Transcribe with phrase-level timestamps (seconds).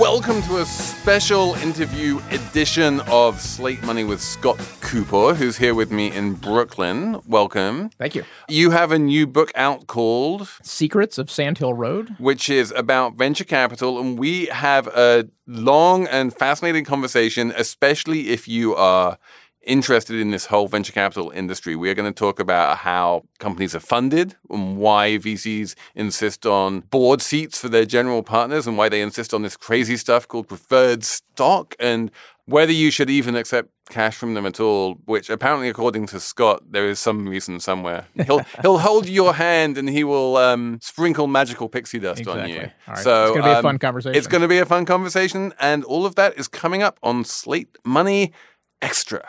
[0.00, 5.90] Welcome to a special interview edition of Slate Money with Scott Kupor, who's here with
[5.90, 7.20] me in Brooklyn.
[7.26, 7.90] Welcome.
[7.98, 8.24] Thank you.
[8.48, 13.16] You have a new book out called Secrets of Sand Hill Road, which is about
[13.16, 14.00] venture capital.
[14.00, 19.18] And we have a long and fascinating conversation, especially if you are
[19.62, 21.76] interested in this whole venture capital industry.
[21.76, 26.80] We are going to talk about how companies are funded and why VCs insist on
[26.80, 30.48] board seats for their general partners and why they insist on this crazy stuff called
[30.48, 32.10] preferred stock and
[32.46, 36.62] whether you should even accept cash from them at all, which apparently, according to Scott,
[36.70, 38.06] there is some reason somewhere.
[38.26, 42.42] He'll he'll hold your hand and he will um, sprinkle magical pixie dust exactly.
[42.42, 42.70] on you.
[42.88, 42.98] Right.
[42.98, 44.16] So it's going to be um, a fun conversation.
[44.16, 47.24] It's going to be a fun conversation, and all of that is coming up on
[47.24, 48.32] Slate Money
[48.82, 49.28] Extra.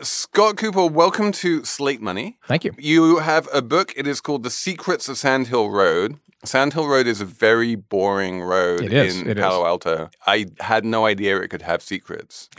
[0.00, 2.36] Scott Kupor, welcome to Slate Money.
[2.48, 2.72] Thank you.
[2.76, 3.92] You have a book.
[3.96, 6.18] It is called The Secrets of Sand Hill Road.
[6.44, 9.68] Sand Hill Road is a very boring road it is, in it Palo is.
[9.68, 10.10] Alto.
[10.26, 12.50] I had no idea it could have secrets.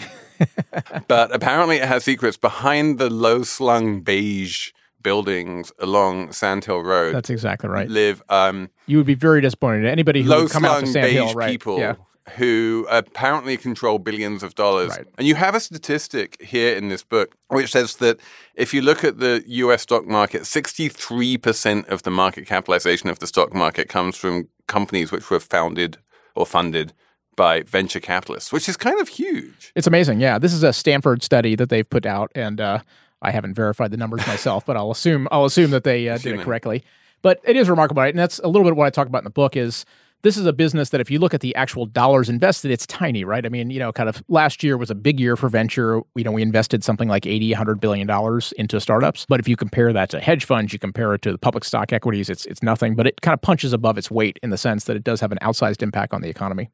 [1.10, 4.72] but apparently it has secrets behind the low slung beige
[5.04, 7.14] buildings along Sand Hill Road.
[7.14, 7.90] That's exactly right.
[7.90, 9.86] Live um, you would be very disappointed.
[9.86, 11.52] Anybody who low come out to Sand Hill, right?
[11.52, 11.96] people Yeah.
[12.38, 14.90] Who apparently control billions of dollars.
[14.90, 15.06] Right.
[15.18, 18.20] And you have a statistic here in this book which says that
[18.56, 23.28] if you look at the US stock market, 63% of the market capitalization of the
[23.28, 25.98] stock market comes from companies which were founded
[26.36, 26.94] or funded
[27.36, 29.72] by venture capitalists, which is kind of huge.
[29.76, 30.20] It's amazing.
[30.20, 32.80] Yeah, this is a Stanford study that they've put out, and uh,
[33.22, 36.40] I haven't verified the numbers myself, but I'll assume I'll assume that they uh, did
[36.40, 36.84] it correctly.
[37.22, 38.14] But it is remarkable, right?
[38.14, 39.56] And that's a little bit what I talk about in the book.
[39.56, 39.86] Is
[40.26, 43.24] this is a business that if you look at the actual dollars invested, it's tiny,
[43.24, 43.46] right?
[43.46, 46.02] I mean, you know, kind of last year was a big year for venture.
[46.16, 49.28] You know, we invested something like 80, 100 billion dollars into startups.
[49.30, 51.94] But if you compare that to hedge funds, you compare it to the public stock
[51.94, 52.96] equities, it's it's nothing.
[52.96, 55.32] But it kind of punches above its weight in the sense that it does have
[55.32, 56.72] an outsized impact on the economy.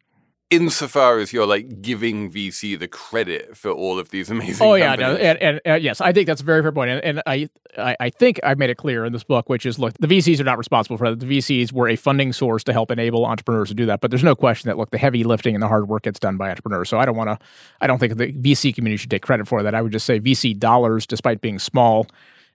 [0.51, 4.95] Insofar as you're like giving VC the credit for all of these amazing Oh yeah,
[4.95, 5.25] no, companies.
[5.25, 7.95] and, and uh, yes, I think that's a very fair point, and, and I, I
[8.01, 10.43] I think I've made it clear in this book, which is look, the VCs are
[10.43, 11.21] not responsible for that.
[11.21, 14.23] The VCs were a funding source to help enable entrepreneurs to do that, but there's
[14.25, 16.89] no question that look, the heavy lifting and the hard work gets done by entrepreneurs.
[16.89, 17.45] So I don't want to,
[17.79, 19.75] I don't think the VC community should take credit for that.
[19.75, 22.07] I would just say VC dollars, despite being small,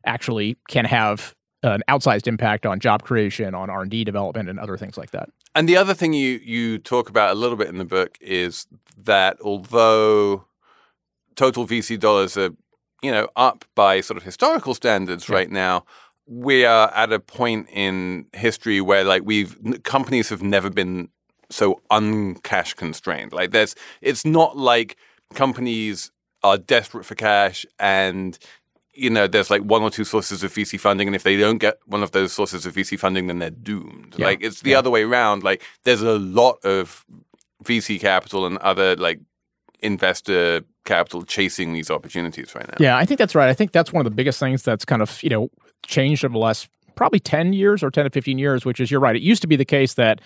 [0.04, 4.58] actually can have an outsized impact on job creation, on R and D development, and
[4.58, 5.30] other things like that.
[5.54, 8.66] And the other thing you you talk about a little bit in the book is
[9.04, 10.44] that although
[11.34, 12.50] total VC dollars are
[13.02, 15.84] you know up by sort of historical standards right now,
[16.26, 21.08] we are at a point in history where like we've companies have never been
[21.50, 23.32] so uncash constrained.
[23.32, 24.96] Like there's it's not like
[25.34, 26.10] companies
[26.42, 28.38] are desperate for cash and
[28.96, 31.58] you know, there's like one or two sources of VC funding, and if they don't
[31.58, 34.14] get one of those sources of VC funding, then they're doomed.
[34.16, 34.26] Yeah.
[34.26, 35.42] Like it's the other way around.
[35.42, 37.04] Like there's a lot of
[37.64, 39.20] VC capital and other like
[39.80, 42.76] investor capital chasing these opportunities right now.
[42.78, 43.48] Yeah, I think that's right.
[43.48, 45.50] I think that's one of the biggest things that's kind of, you know,
[45.84, 49.00] changed over the last probably 10 years or 10 to 15 years, which is you're
[49.00, 49.16] right.
[49.16, 50.20] It used to be the case that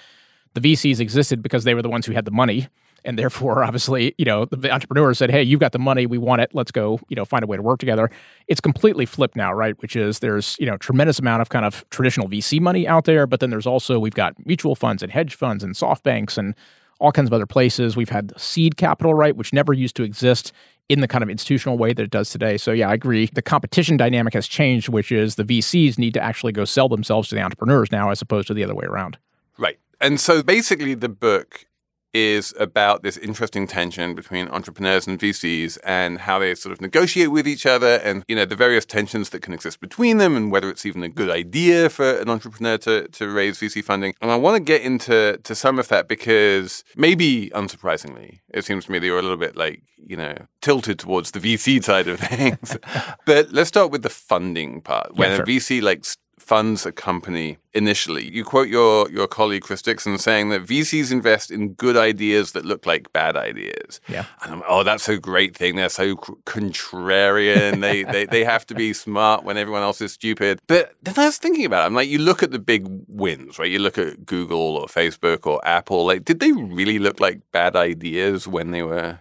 [0.54, 2.68] the VCs existed because they were the ones who had the money.
[3.04, 6.06] And therefore, obviously, you know, the entrepreneurs said, hey, you've got the money.
[6.06, 6.50] We want it.
[6.54, 8.10] Let's go, you know, find a way to work together.
[8.48, 9.80] It's completely flipped now, right?
[9.80, 13.26] Which is there's, you know, tremendous amount of kind of traditional VC money out there.
[13.26, 16.54] But then there's also, we've got mutual funds and hedge funds and SoftBanks and
[16.98, 17.96] all kinds of other places.
[17.96, 20.52] We've had seed capital, right, which never used to exist
[20.90, 22.56] in the kind of institutional way that it does today.
[22.56, 23.30] So yeah, I agree.
[23.32, 27.28] The competition dynamic has changed, which is the VCs need to actually go sell themselves
[27.28, 29.16] to the entrepreneurs now as opposed to the other way around.
[29.56, 29.78] Right.
[30.00, 31.66] And so basically, the book
[32.12, 37.30] is about this interesting tension between entrepreneurs and VCs and how they sort of negotiate
[37.30, 40.50] with each other and you know the various tensions that can exist between them and
[40.50, 44.14] whether it's even a good idea for an entrepreneur to, to raise VC funding.
[44.20, 48.86] And I want to get into to some of that because maybe unsurprisingly, it seems
[48.86, 52.08] to me that you're a little bit like, you know, tilted towards the VC side
[52.08, 52.76] of things.
[53.26, 55.14] but let's start with the funding part.
[55.14, 55.42] When sure.
[55.42, 56.04] a VC like
[56.50, 58.28] funds a company initially.
[58.28, 62.64] You quote your, your colleague Chris Dixon saying that VCs invest in good ideas that
[62.64, 64.00] look like bad ideas.
[64.08, 64.24] Yeah.
[64.42, 65.76] And I'm, oh, that's a great thing.
[65.76, 67.80] They're so contrarian.
[67.80, 70.58] they, they they have to be smart when everyone else is stupid.
[70.66, 71.86] But then I was thinking about it.
[71.86, 73.70] I'm like, you look at the big wins, right?
[73.70, 76.04] You look at Google or Facebook or Apple.
[76.04, 79.20] Like, did they really look like bad ideas when they were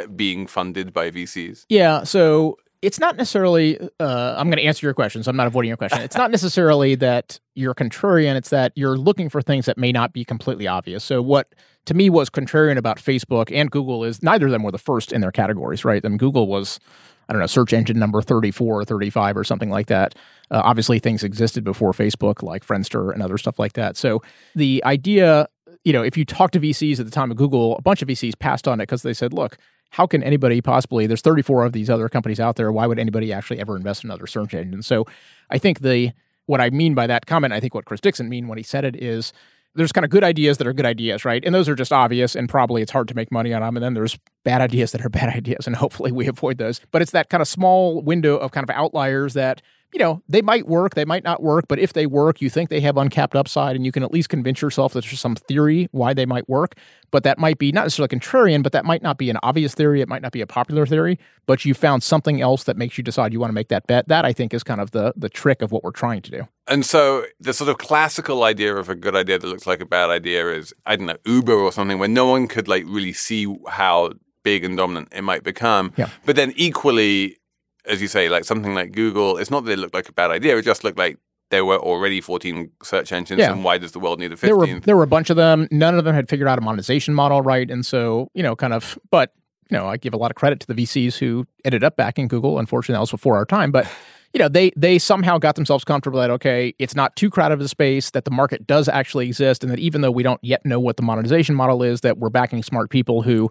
[0.00, 1.66] uh, being funded by VCs?
[1.68, 2.04] Yeah.
[2.04, 5.68] So it's not necessarily, uh, I'm going to answer your question, so I'm not avoiding
[5.68, 6.00] your question.
[6.00, 10.12] It's not necessarily that you're contrarian, it's that you're looking for things that may not
[10.12, 11.04] be completely obvious.
[11.04, 11.54] So, what
[11.86, 15.12] to me was contrarian about Facebook and Google is neither of them were the first
[15.12, 16.04] in their categories, right?
[16.04, 16.80] I mean, Google was,
[17.28, 20.16] I don't know, search engine number 34 or 35 or something like that.
[20.50, 23.96] Uh, obviously, things existed before Facebook, like Friendster and other stuff like that.
[23.96, 24.22] So,
[24.56, 25.46] the idea,
[25.84, 28.08] you know, if you talk to VCs at the time of Google, a bunch of
[28.08, 29.56] VCs passed on it because they said, look,
[29.92, 33.32] how can anybody possibly there's 34 of these other companies out there why would anybody
[33.32, 34.82] actually ever invest in another search engine?
[34.82, 35.06] So
[35.50, 36.12] i think the
[36.46, 38.84] what i mean by that comment i think what chris dixon mean when he said
[38.84, 39.32] it is
[39.74, 41.42] there's kind of good ideas that are good ideas right?
[41.44, 43.84] And those are just obvious and probably it's hard to make money on them and
[43.84, 46.80] then there's bad ideas that are bad ideas and hopefully we avoid those.
[46.90, 49.62] But it's that kind of small window of kind of outliers that
[49.92, 52.70] you know, they might work, they might not work, but if they work, you think
[52.70, 55.88] they have uncapped upside and you can at least convince yourself that there's some theory
[55.92, 56.76] why they might work.
[57.10, 60.00] But that might be not necessarily contrarian, but that might not be an obvious theory.
[60.00, 63.04] It might not be a popular theory, but you found something else that makes you
[63.04, 64.08] decide you want to make that bet.
[64.08, 66.48] That I think is kind of the the trick of what we're trying to do.
[66.66, 69.86] And so the sort of classical idea of a good idea that looks like a
[69.86, 73.12] bad idea is, I don't know, Uber or something where no one could like really
[73.12, 74.12] see how
[74.42, 75.92] big and dominant it might become.
[75.96, 76.08] Yeah.
[76.24, 77.38] But then equally,
[77.86, 80.30] as you say, like something like Google, it's not that it looked like a bad
[80.30, 80.56] idea.
[80.56, 81.18] It just looked like
[81.50, 83.38] there were already 14 search engines.
[83.38, 83.52] Yeah.
[83.52, 84.40] And why does the world need a 15th?
[84.40, 85.68] There were there were a bunch of them.
[85.70, 88.72] None of them had figured out a monetization model right, and so you know, kind
[88.72, 88.98] of.
[89.10, 89.32] But
[89.70, 92.26] you know, I give a lot of credit to the VCs who ended up backing
[92.26, 92.58] Google.
[92.58, 93.86] Unfortunately, that was before our time, but.
[94.34, 97.60] You know, they they somehow got themselves comfortable that okay, it's not too crowded of
[97.60, 100.64] a space, that the market does actually exist, and that even though we don't yet
[100.64, 103.50] know what the monetization model is, that we're backing smart people who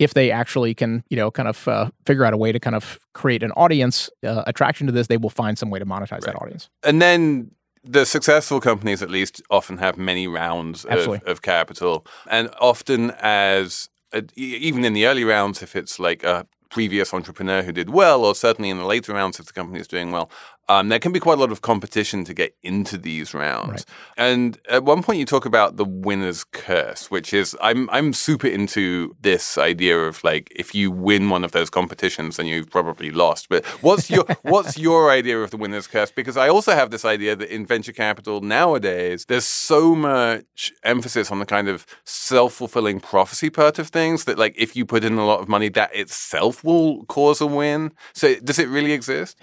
[0.00, 2.74] if they actually can, you know, kind of uh, figure out a way to kind
[2.74, 6.22] of create an audience uh, attraction to this, they will find some way to monetize
[6.22, 6.70] that audience.
[6.82, 7.50] And then
[7.84, 12.06] the successful companies, at least, often have many rounds of, of capital.
[12.30, 17.62] And often, as uh, even in the early rounds, if it's like a previous entrepreneur
[17.62, 20.30] who did well, or certainly in the later rounds, if the company is doing well,
[20.70, 23.68] um, there can be quite a lot of competition to get into these rounds.
[23.68, 23.84] Right.
[24.16, 28.46] And at one point, you talk about the winner's curse, which is I'm I'm super
[28.46, 33.10] into this idea of like if you win one of those competitions, then you've probably
[33.10, 33.48] lost.
[33.48, 36.12] But what's your what's your idea of the winner's curse?
[36.12, 41.32] Because I also have this idea that in venture capital nowadays, there's so much emphasis
[41.32, 45.02] on the kind of self fulfilling prophecy part of things that like if you put
[45.02, 47.90] in a lot of money, that itself will cause a win.
[48.12, 49.36] So does it really exist?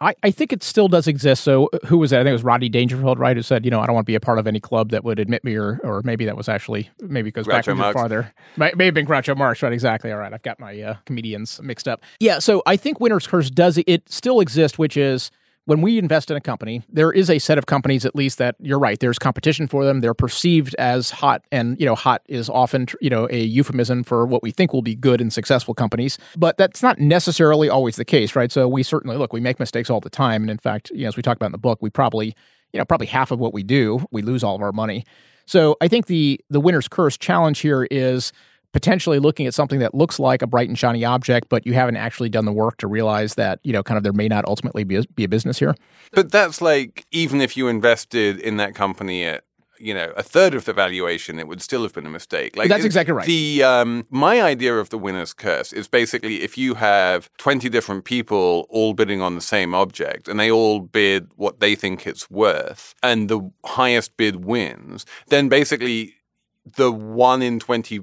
[0.00, 1.44] I, I think it still does exist.
[1.44, 2.20] So uh, who was that?
[2.20, 3.36] I think it was Rodney Dangerfield, right?
[3.36, 5.04] Who said, you know, I don't want to be a part of any club that
[5.04, 7.82] would admit me, or or maybe that was actually maybe it goes back Groucho a
[7.82, 8.32] bit farther.
[8.56, 9.72] Might, may have been Groucho Marx, right?
[9.72, 10.10] Exactly.
[10.10, 12.02] All right, I've got my uh, comedians mixed up.
[12.20, 12.38] Yeah.
[12.38, 15.30] So I think winner's curse does it still exist, which is
[15.70, 18.56] when we invest in a company, there is a set of companies at least that
[18.58, 18.98] you're right.
[18.98, 20.00] There's competition for them.
[20.00, 24.26] They're perceived as hot, and you know, hot is often you know a euphemism for
[24.26, 26.18] what we think will be good and successful companies.
[26.36, 28.50] But that's not necessarily always the case, right?
[28.50, 31.08] So we certainly look, we make mistakes all the time, and in fact, you know,
[31.08, 32.34] as we talk about in the book, we probably
[32.72, 35.04] you know probably half of what we do, we lose all of our money.
[35.46, 38.32] So I think the the winner's curse challenge here is
[38.72, 41.96] potentially looking at something that looks like a bright and shiny object, but you haven't
[41.96, 44.84] actually done the work to realize that, you know, kind of there may not ultimately
[44.84, 45.74] be a, be a business here.
[46.12, 49.44] But that's like even if you invested in that company at
[49.80, 52.56] you know a third of the valuation, it would still have been a mistake.
[52.56, 53.26] Like That's exactly right.
[53.26, 58.04] The um, my idea of the winner's curse is basically if you have twenty different
[58.04, 62.30] people all bidding on the same object and they all bid what they think it's
[62.30, 66.14] worth, and the highest bid wins, then basically
[66.76, 68.00] the one in twenty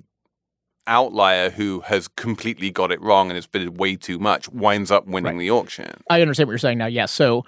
[0.88, 5.06] outlier who has completely got it wrong and has bid way too much winds up
[5.06, 5.40] winning Right.
[5.40, 5.92] the auction.
[6.10, 6.88] I understand what you're saying now.
[6.88, 7.12] Yes.
[7.12, 7.46] So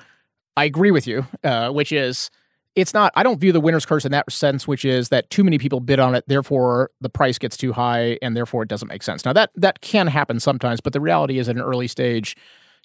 [0.57, 2.29] I agree with you, uh, which is
[2.75, 5.43] it's not, I don't view the winner's curse in that sense, which is that too
[5.43, 8.87] many people bid on it, therefore the price gets too high and therefore it doesn't
[8.87, 9.25] make sense.
[9.25, 12.37] Now that, that can happen sometimes, but the reality is at an early stage,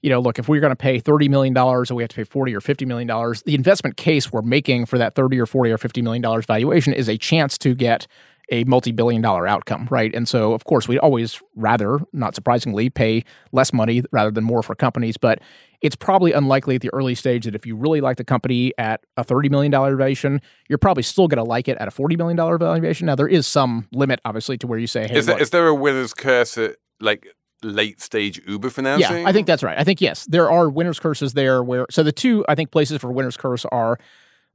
[0.03, 2.25] you know, look, if we're going to pay $30 million and we have to pay
[2.25, 3.07] 40 or $50 million,
[3.47, 7.09] the investment case we're making for that 30 or 40 or $50 million valuation is
[7.09, 8.07] a chance to get
[8.51, 10.15] a multi-billion dollar outcome, right?
[10.15, 14.63] And so, of course, we'd always rather, not surprisingly, pay less money rather than more
[14.63, 15.17] for companies.
[15.17, 15.41] But
[15.81, 19.01] it's probably unlikely at the early stage that if you really like the company at
[19.17, 22.37] a $30 million valuation, you're probably still going to like it at a $40 million
[22.37, 23.07] valuation.
[23.07, 25.51] Now, there is some limit, obviously, to where you say, hey, Is there, look, is
[25.51, 27.27] there a winner's curse at like
[27.63, 29.23] late stage Uber financing?
[29.23, 29.79] yeah, I think that's right.
[29.79, 31.63] I think yes, there are winners curses there.
[31.63, 33.99] Where so the two I think places for winners curse are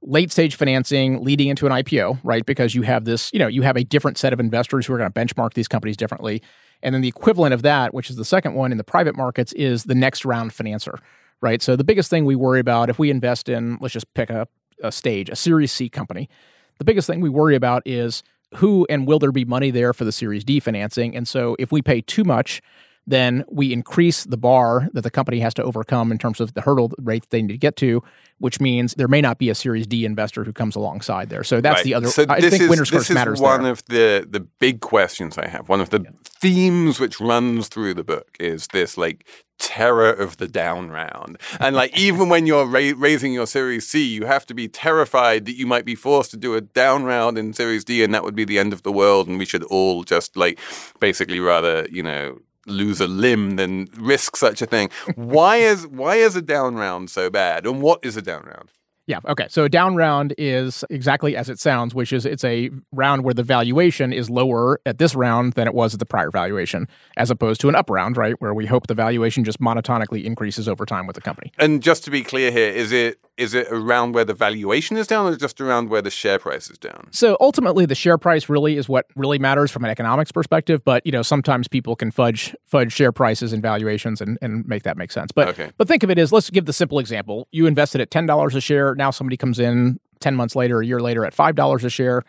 [0.01, 2.45] late stage financing leading into an IPO, right?
[2.45, 4.97] Because you have this, you know, you have a different set of investors who are
[4.97, 6.41] going to benchmark these companies differently.
[6.81, 9.51] And then the equivalent of that, which is the second one in the private markets,
[9.53, 10.99] is the next round financer,
[11.41, 11.61] right?
[11.61, 14.47] So the biggest thing we worry about if we invest in, let's just pick a,
[14.81, 16.29] a stage, a Series C company,
[16.77, 18.23] the biggest thing we worry about is
[18.55, 21.15] who and will there be money there for the Series D financing?
[21.15, 22.61] And so if we pay too much,
[23.09, 26.61] then we increase the bar that the company has to overcome in terms of the
[26.61, 28.01] hurdle rate they need to get to,
[28.37, 31.43] which means there may not be a Series D investor who comes alongside there.
[31.43, 31.83] So that's Right.
[31.83, 32.07] the other.
[32.07, 33.71] So I this think is, winner's this curse is matters one there.
[33.71, 35.67] of the the big questions I have.
[35.69, 39.25] One of the themes which runs through the book is this like
[39.57, 41.37] terror of the down round.
[41.59, 45.45] And like even when you're ra- raising your Series C, you have to be terrified
[45.45, 48.23] that you might be forced to do a down round in Series D, and that
[48.23, 50.59] would be the end of the world, and we should all just like
[50.99, 52.37] basically rather you know
[52.69, 54.89] lose a limb than risk such a thing.
[55.15, 58.71] why is why is a down round so bad, and what is a down round?
[59.09, 59.19] Yeah.
[59.27, 59.47] Okay.
[59.49, 63.33] So a down round is exactly as it sounds, which is it's a round where
[63.33, 66.87] the valuation is lower at this round than it was at the prior valuation,
[67.17, 70.69] as opposed to an up round, right, where we hope the valuation just monotonically increases
[70.69, 71.51] over time with the company.
[71.57, 75.07] And just to be clear here, is it is it around where the valuation is
[75.07, 77.07] down, or just around where the share price is down?
[77.11, 80.83] So ultimately, the share price really is what really matters from an economics perspective.
[80.83, 84.83] But you know, sometimes people can fudge fudge share prices and valuations and, and make
[84.83, 85.31] that make sense.
[85.31, 85.71] But Okay.
[85.77, 88.53] but think of it as let's give the simple example: you invested at ten dollars
[88.53, 88.93] a share.
[88.99, 92.23] Now somebody comes in ten months later, a year later, at five dollars a share.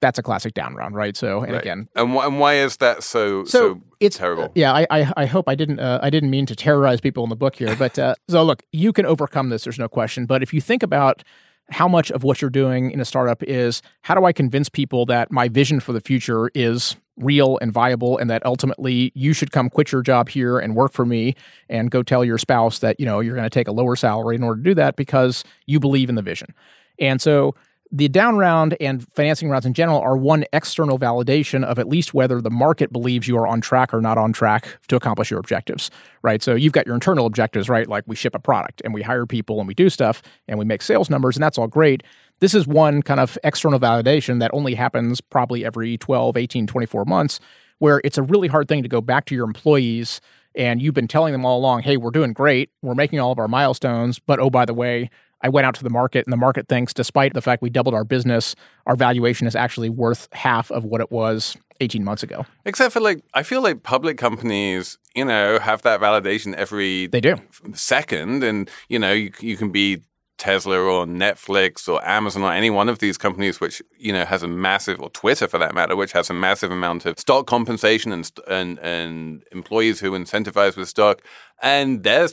[0.00, 1.16] That's a classic down round, right?
[1.16, 1.60] So and Right.
[1.62, 4.50] again, and, wh- and why is that so so, so, it's terrible?
[4.56, 7.30] Yeah, I, I I hope I didn't uh, I didn't mean to terrorize people in
[7.30, 9.62] the book here, but uh, so look, you can overcome this.
[9.64, 10.26] There's no question.
[10.26, 11.22] But if you think about
[11.70, 15.06] how much of what you're doing in a startup is how do I convince people
[15.06, 19.52] that my vision for the future is real and viable and that ultimately you should
[19.52, 21.34] come quit your job here and work for me
[21.68, 24.34] and go tell your spouse that you know you're going to take a lower salary
[24.34, 26.54] in order to do that because you believe in the vision.
[26.98, 27.54] And so
[27.94, 32.14] the down round and financing rounds in general are one external validation of at least
[32.14, 35.38] whether the market believes you are on track or not on track to accomplish your
[35.38, 35.90] objectives,
[36.22, 36.42] right?
[36.42, 37.86] So you've got your internal objectives, right?
[37.86, 40.64] Like we ship a product and we hire people and we do stuff and we
[40.64, 42.02] make sales numbers and that's all great.
[42.42, 47.04] This is one kind of external validation that only happens probably every 12, 18, 24
[47.04, 47.38] months,
[47.78, 50.20] where it's a really hard thing to go back to your employees
[50.56, 53.38] and you've been telling them all along, hey, we're doing great, we're making all of
[53.38, 55.08] our milestones, but oh, by the way,
[55.40, 57.94] I went out to the market and the market thinks, despite the fact we doubled
[57.94, 58.56] our business,
[58.86, 62.44] our valuation is actually worth half of what it was 18 months ago.
[62.64, 67.20] Except for like, I feel like public companies, you know, have that validation every They
[67.20, 67.36] do.
[67.74, 70.02] second, and you know, you you can be
[70.42, 74.42] Tesla or Netflix or Amazon or any one of these companies which you know has
[74.42, 78.10] a massive or Twitter for that matter which has a massive amount of stock compensation
[78.10, 81.22] and and and employees who incentivize with stock
[81.62, 82.26] and their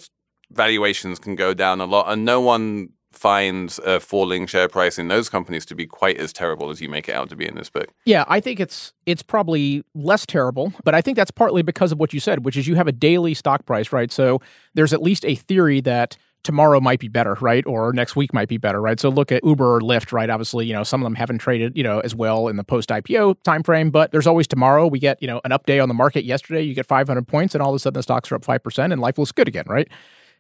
[0.50, 5.08] valuations can go down a lot and no one finds a falling share price in
[5.08, 7.54] those companies to be quite as terrible as you make it out to be in
[7.54, 7.90] this book.
[8.06, 12.00] Yeah, I think it's it's probably less terrible, but I think that's partly because of
[12.00, 14.12] what you said, which is you have a daily stock price, right?
[14.12, 14.42] So
[14.74, 17.66] there's at least a theory that tomorrow might be better, right?
[17.66, 19.00] Or next week might be better, right?
[19.00, 20.30] So look at Uber or Lyft, right?
[20.30, 22.90] Obviously, you know, some of them haven't traded, you know, as well in the post
[22.90, 24.88] IPO timeframe, but there's always tomorrow.
[24.88, 27.62] We get, you know, an update on the market yesterday, you get 500 points and
[27.62, 29.88] all of a sudden the stocks are up 5% and life looks good again, right?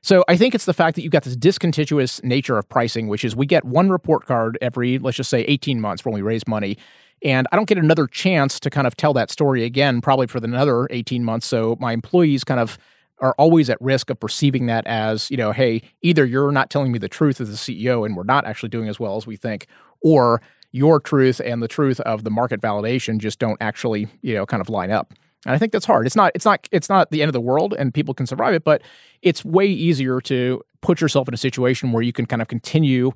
[0.01, 3.25] So I think it's the fact that you've got this discontinuous nature of pricing, which
[3.25, 6.47] is we get one report card every, let's just say 18 months when we raise
[6.47, 6.77] money.
[7.21, 10.37] And I don't get another chance to kind of tell that story again, probably for
[10.37, 11.47] another 18 months.
[11.47, 12.77] So my employees kind of
[13.21, 16.91] are always at risk of perceiving that as, you know, hey, either you're not telling
[16.91, 19.35] me the truth as the CEO and we're not actually doing as well as we
[19.35, 19.67] think,
[20.01, 24.45] or your truth and the truth of the market validation just don't actually, you know,
[24.45, 25.13] kind of line up.
[25.45, 26.05] And I think that's hard.
[26.05, 28.53] It's not it's not it's not the end of the world and people can survive
[28.53, 28.81] it, but
[29.21, 33.11] it's way easier to put yourself in a situation where you can kind of continue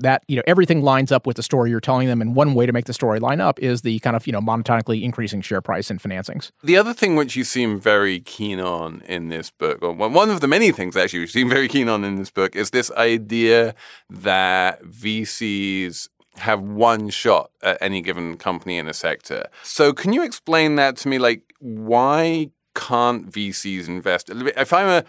[0.00, 2.20] that, you know, everything lines up with the story you're telling them.
[2.20, 4.40] And one way to make the story line up is the kind of, you know,
[4.40, 6.50] monotonically increasing share price and financings.
[6.62, 10.34] The other thing which you seem very keen on in this book, or one one
[10.34, 12.90] of the many things actually you seem very keen on in this book, is this
[12.92, 13.74] idea
[14.10, 19.46] that VCs have one shot at any given company in a sector.
[19.62, 21.18] So can you explain that to me?
[21.18, 24.30] Like, why can't VCs invest?
[24.30, 25.04] If I'm a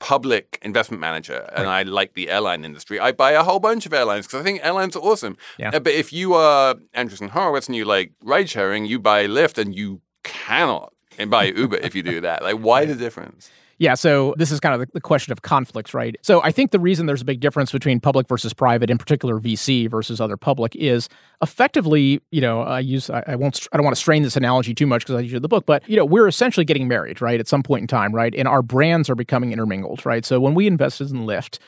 [0.00, 3.92] public investment manager and I like the airline industry, I buy a whole bunch of
[3.92, 5.36] airlines because I think airlines are awesome.
[5.58, 5.70] Yeah.
[5.74, 9.58] Uh, But if you are Andreessen Horowitz and you like ride sharing, you buy Lyft
[9.58, 12.42] and you cannot and buy Uber if you do that.
[12.42, 13.50] Like, why the difference?
[13.80, 16.16] Yeah, so this is kind of the, question of conflicts, right?
[16.22, 19.38] So I think the reason there's a big difference between public versus private, in particular
[19.38, 21.08] VC versus other public, is
[21.42, 24.74] effectively, you know, I use I, I won't I don't want to strain this analogy
[24.74, 27.38] too much because I use the book, but you know, we're essentially getting married, right,
[27.38, 28.34] at some point in time, right?
[28.34, 30.24] And our brands are becoming intermingled, right?
[30.24, 31.58] So when we invested in Lyft,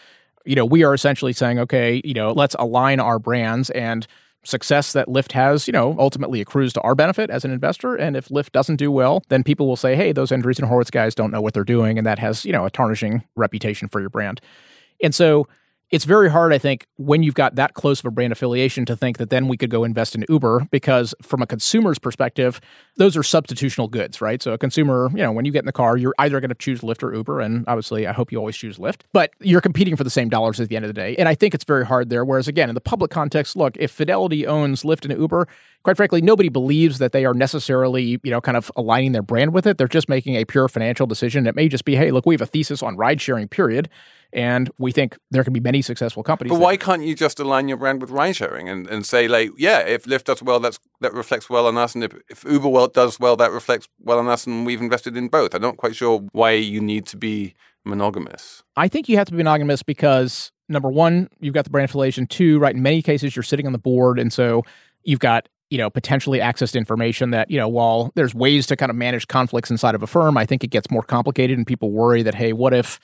[0.46, 4.06] You know, we are essentially saying, okay, you know, let's align our brands and
[4.42, 7.94] success that Lyft has, you know, ultimately accrues to our benefit as an investor.
[7.94, 11.14] And if Lyft doesn't do well, then people will say, hey, those Andreessen Horowitz guys
[11.14, 11.98] don't know what they're doing.
[11.98, 14.40] And that has, you know, a tarnishing reputation for your brand.
[15.02, 15.46] And so
[15.90, 18.96] it's very hard, I think, when you've got that close of a brand affiliation to
[18.96, 22.60] think that then we could go invest in Uber because from a consumer's perspective,
[22.96, 24.40] those are substitutional goods, right?
[24.40, 26.54] So a consumer, you know, when you get in the car, you're either going to
[26.54, 27.40] choose Lyft or Uber.
[27.40, 30.60] And obviously, I hope you always choose Lyft, but you're competing for the same dollars
[30.60, 31.16] at the end of the day.
[31.16, 32.24] And I think it's very hard there.
[32.24, 35.48] Whereas again, in the public context, look, if Fidelity owns Lyft and Uber,
[35.82, 39.52] quite frankly, nobody believes that they are necessarily, you know, kind of aligning their brand
[39.52, 39.76] with it.
[39.76, 41.48] They're just making a pure financial decision.
[41.48, 43.88] It may just be, hey, look, we have a thesis on ride sharing, period.
[44.32, 46.50] And we think there can be many successful companies.
[46.50, 49.26] But that- why can't you just align your brand with ride sharing and, and say
[49.26, 52.44] like, yeah, if Lyft does well, that's that reflects well on us, and if, if
[52.44, 55.54] Uber well does well, that reflects well on us, and we've invested in both.
[55.54, 58.62] I'm not quite sure why you need to be monogamous.
[58.76, 62.26] I think you have to be monogamous because number one, you've got the brand affiliation.
[62.26, 64.62] Two, right, in many cases, you're sitting on the board, and so
[65.02, 68.76] you've got you know potentially access to information that you know while there's ways to
[68.76, 71.66] kind of manage conflicts inside of a firm, I think it gets more complicated, and
[71.66, 73.00] people worry that hey, what if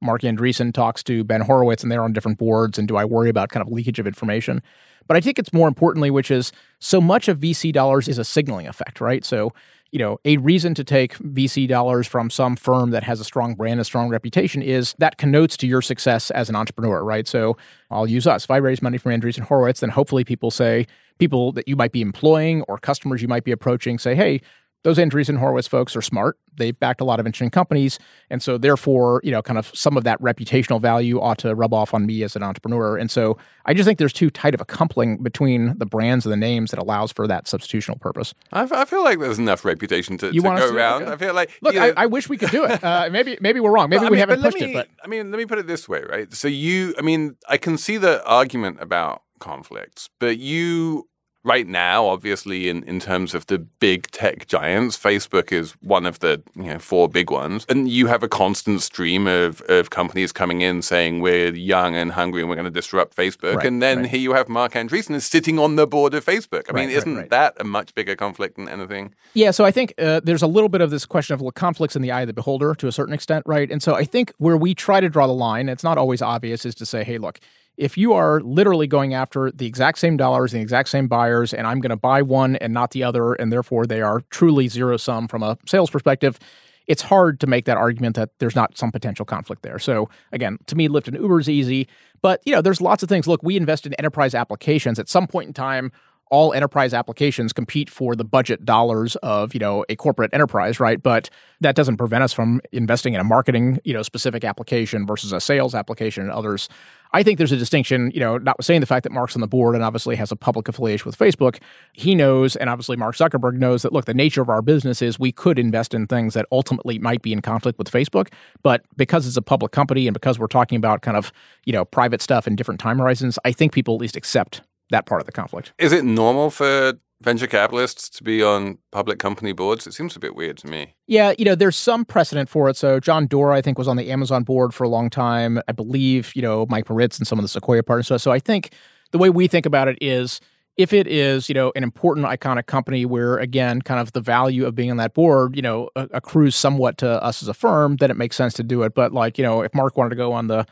[0.00, 3.28] Marc Andreessen talks to Ben Horowitz and they're on different boards, and do I worry
[3.28, 4.62] about kind of leakage of information?
[5.06, 8.24] But I think it's more importantly, which is so much of VC dollars is a
[8.24, 9.24] signaling effect, right?
[9.24, 9.52] So
[9.90, 13.54] you know, a reason to take VC dollars from some firm that has a strong
[13.54, 17.26] brand, a strong reputation is that connotes to your success as an entrepreneur, right?
[17.26, 17.56] So
[17.90, 18.44] I'll use us.
[18.44, 20.86] If I raise money from Andreessen Horowitz, then hopefully people say,
[21.18, 24.40] people that you might be employing or customers you might be approaching say, hey,
[24.82, 26.38] those Andreessen Horowitz folks are smart.
[26.56, 27.98] They've backed a lot of interesting companies.
[28.30, 31.72] And so therefore, you know, kind of some of that reputational value ought to rub
[31.74, 32.96] off on me as an entrepreneur.
[32.96, 36.32] And so I just think there's too tight of a coupling between the brands and
[36.32, 38.34] the names that allows for that substitutional purpose.
[38.52, 40.76] I, I feel like there's enough reputation to, You to want go to?
[40.76, 41.02] around.
[41.02, 41.12] Okay.
[41.12, 42.82] I feel like Look, you know, I, I wish we could do it.
[42.82, 43.90] Uh, maybe maybe we're wrong.
[43.90, 45.88] Maybe we mean, haven't pushed me- it, but I mean, let me put it this
[45.88, 46.32] way, right?
[46.32, 51.08] So you, I mean, I can see the argument about conflicts, but you,
[51.44, 56.18] right now, obviously, in, in terms of the big tech giants, Facebook is one of
[56.20, 60.32] the you know four big ones, and you have a constant stream of of companies
[60.32, 63.82] coming in saying we're young and hungry and we're going to disrupt Facebook, Right, and
[63.82, 64.10] then right.
[64.10, 66.64] here you have Marc Andreessen is sitting on the board of Facebook.
[66.68, 69.14] I Right, mean, isn't that a much bigger conflict than anything?
[69.34, 71.96] Yeah, so I think uh, there's a little bit of this question of well, conflicts
[71.96, 73.70] in the eye of the beholder to a certain extent, right?
[73.70, 76.64] And so I think where we try to draw the line, it's not always obvious,
[76.64, 77.38] is to say, hey, look,
[77.80, 81.66] if you are literally going after the exact same dollars, the exact same buyers, and
[81.66, 84.98] I'm going to buy one and not the other, and therefore they are truly zero
[84.98, 86.38] sum from a sales perspective,
[86.86, 89.78] it's hard to make that argument that there's not some potential conflict there.
[89.78, 91.88] So again, to me, Lyft and Uber is easy,
[92.20, 93.26] but you know, there's lots of things.
[93.26, 94.98] Look, we invest in enterprise applications.
[94.98, 95.90] At some point in time,
[96.30, 101.02] all enterprise applications compete for the budget dollars of you know a corporate enterprise right
[101.02, 101.28] but
[101.60, 105.40] that doesn't prevent us from investing in a marketing you know specific application versus a
[105.40, 106.68] sales application and others
[107.12, 109.74] i think there's a distinction you know notwithstanding the fact that marc's on the board
[109.74, 111.58] and obviously has a public affiliation with facebook
[111.92, 115.18] he knows and obviously mark zuckerberg knows that look the nature of our business is
[115.18, 118.28] we could invest in things that ultimately might be in conflict with facebook
[118.62, 121.32] but because it's a public company and because we're talking about kind of
[121.64, 125.06] you know private stuff in different time horizons i think people at least accept that
[125.06, 125.72] part of the conflict.
[125.78, 129.86] Is it normal for venture capitalists to be on public company boards?
[129.86, 130.94] It seems a bit weird to me.
[131.06, 132.76] Yeah, you know, there's some precedent for it.
[132.76, 135.60] So John Doerr, I think, was on the Amazon board for a long time.
[135.68, 138.06] I believe, you know, Mike Moritz and some of the Sequoia partners.
[138.06, 138.72] So, so I think
[139.10, 140.40] the way we think about it is
[140.76, 144.64] if it is, you know, an important iconic company where, again, kind of the value
[144.64, 148.10] of being on that board, you know, accrues somewhat to us as a firm, then
[148.10, 148.94] it makes sense to do it.
[148.94, 150.66] But like, you know, if Marc wanted to go on the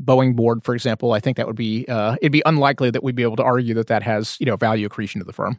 [0.00, 3.16] Boeing board, for example, I think that would be uh, it'd be unlikely that we'd
[3.16, 5.58] be able to argue that that has you know value accretion to the firm.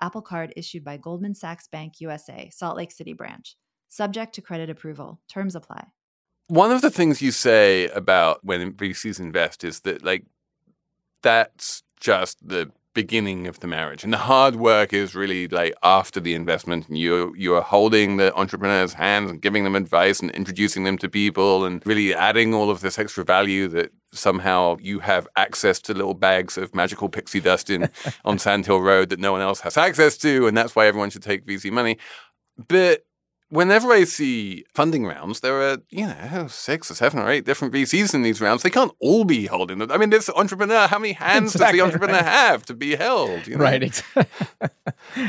[0.00, 3.56] Apple Card issued by Goldman Sachs Bank USA, Salt Lake City branch.
[3.88, 5.20] Subject to credit approval.
[5.28, 5.88] Terms apply.
[6.48, 10.24] One of the things you say about when VCs invest is that like
[11.22, 14.02] that's just the beginning of the marriage.
[14.02, 16.88] And the hard work is really like after the investment.
[16.88, 20.98] And you you are holding the entrepreneur's hands and giving them advice and introducing them
[20.98, 25.80] to people and really adding all of this extra value that somehow you have access
[25.80, 27.88] to little bags of magical pixie dust in
[28.24, 31.10] on Sand Hill Road that no one else has access to and that's why everyone
[31.10, 31.96] should take VC money.
[32.68, 33.04] But
[33.50, 37.74] whenever I see funding rounds, there are, you know, six or seven or eight different
[37.74, 38.62] VCs in these rounds.
[38.62, 39.90] They can't all be holding them.
[39.90, 42.24] I mean, this entrepreneur, how many hands Exactly does the entrepreneur right.
[42.24, 43.46] have to be held?
[43.46, 43.64] you know?
[43.64, 43.82] Right.
[43.82, 44.24] Exactly.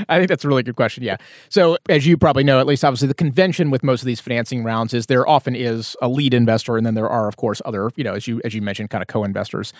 [0.08, 1.04] I think that's a really good question.
[1.04, 1.18] Yeah.
[1.50, 4.64] So, as you probably know, at least obviously the convention with most of these financing
[4.64, 7.92] rounds is there often is a lead investor, and then there are, of course, other,
[7.96, 9.74] you know, as you as you mentioned, kind of co-investors.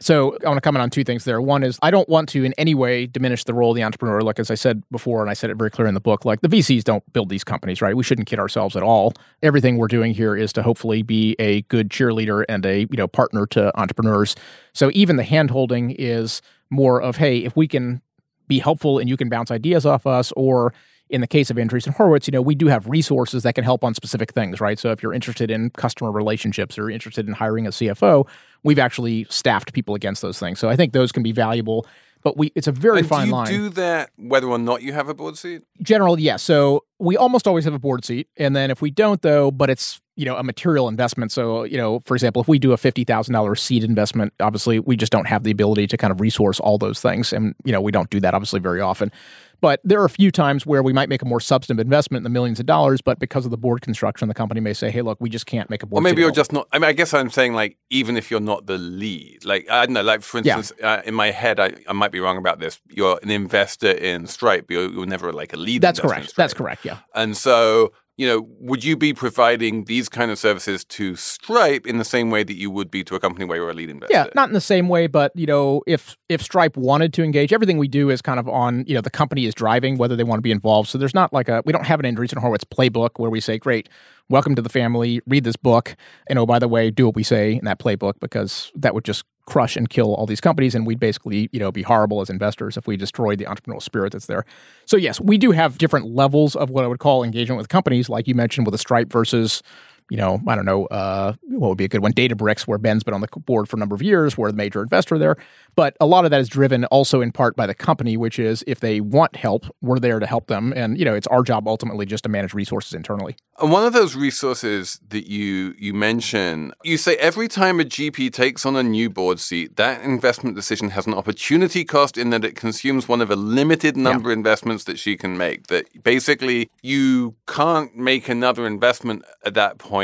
[0.00, 1.40] So I want to comment on two things there.
[1.40, 4.20] One is I don't want to in any way diminish the role of the entrepreneur.
[4.20, 6.42] Like as I said before, and I said it very clear in the book, like
[6.42, 7.96] the VCs don't build these companies, right?
[7.96, 9.14] We shouldn't kid ourselves at all.
[9.42, 13.08] Everything we're doing here is to hopefully be a good cheerleader and a you know
[13.08, 14.36] partner to entrepreneurs.
[14.72, 18.02] So even the handholding is more of, hey, if we can
[18.48, 20.72] be helpful and you can bounce ideas off us or
[21.08, 23.84] in the case of Andreessen Horowitz, you know, we do have resources that can help
[23.84, 24.78] on specific things, right?
[24.78, 28.26] So if you're interested in customer relationships or interested in hiring a CFO,
[28.64, 30.58] we've actually staffed people against those things.
[30.58, 31.86] So I think those can be valuable,
[32.22, 33.46] but we it's a very And do fine you line.
[33.46, 35.62] do that whether or not you have a board seat?
[35.80, 36.42] General, yes.
[36.42, 39.70] So we almost always have a board seat, and then if we don't, though, but
[39.70, 41.30] it's you know a material investment.
[41.30, 44.80] So you know, for example, if we do a fifty thousand dollars seed investment, obviously
[44.80, 47.70] we just don't have the ability to kind of resource all those things, and you
[47.70, 49.12] know we don't do that obviously very often.
[49.60, 52.24] But there are a few times where we might make a more substantive investment in
[52.24, 55.02] the millions of dollars, but because of the board construction, the company may say, "Hey,
[55.02, 56.68] look, we just can't make a board." Or maybe you're just not.
[56.72, 59.86] I mean, I guess I'm saying like even if you're not the lead, like I
[59.86, 60.58] don't know, like for Yeah.
[60.58, 62.80] instance, uh, in my head, I, I might be wrong about this.
[62.88, 64.70] You're an investor in Stripe.
[64.70, 65.82] You're, you're never like a lead.
[65.82, 66.36] That's correct.
[66.36, 66.84] That's correct.
[66.84, 66.98] Yeah.
[67.14, 71.98] And so, you know, would you be providing these kind of services to Stripe in
[71.98, 74.14] the same way that you would be to a company where you're a lead investor?
[74.14, 77.52] Yeah, not in the same way, but you know, if if Stripe wanted to engage,
[77.52, 80.24] everything we do is kind of on you know the company is driving whether they
[80.24, 80.88] want to be involved.
[80.88, 83.58] So there's not like a we don't have an Andreessen Horowitz playbook where we say,
[83.58, 83.90] great,
[84.30, 85.94] welcome to the family, read this book,
[86.26, 89.04] and oh by the way, do what we say in that playbook because that would
[89.04, 92.28] just crush and kill all these companies, and we'd basically you know be horrible as
[92.28, 94.44] investors if we destroyed the entrepreneurial spirit that's there.
[94.84, 98.08] So yes, we do have different levels of what I would call engagement with companies,
[98.08, 99.62] like you mentioned with a Stripe versus
[100.10, 102.12] you know, I don't know, uh, what would be a good one?
[102.12, 104.82] Databricks, where Ben's been on the board for a number of years, we're the major
[104.82, 105.36] investor there.
[105.74, 108.62] But a lot of that is driven also in part by the company, which is
[108.66, 110.72] if they want help, we're there to help them.
[110.76, 113.36] And, you know, it's our job ultimately just to manage resources internally.
[113.58, 118.32] And one of those resources that you you mention, you say every time a GP
[118.32, 122.44] takes on a new board seat, that investment decision has an opportunity cost in that
[122.44, 125.68] it consumes one of a limited number of investments that she can make.
[125.68, 129.95] That basically you can't make another investment at that point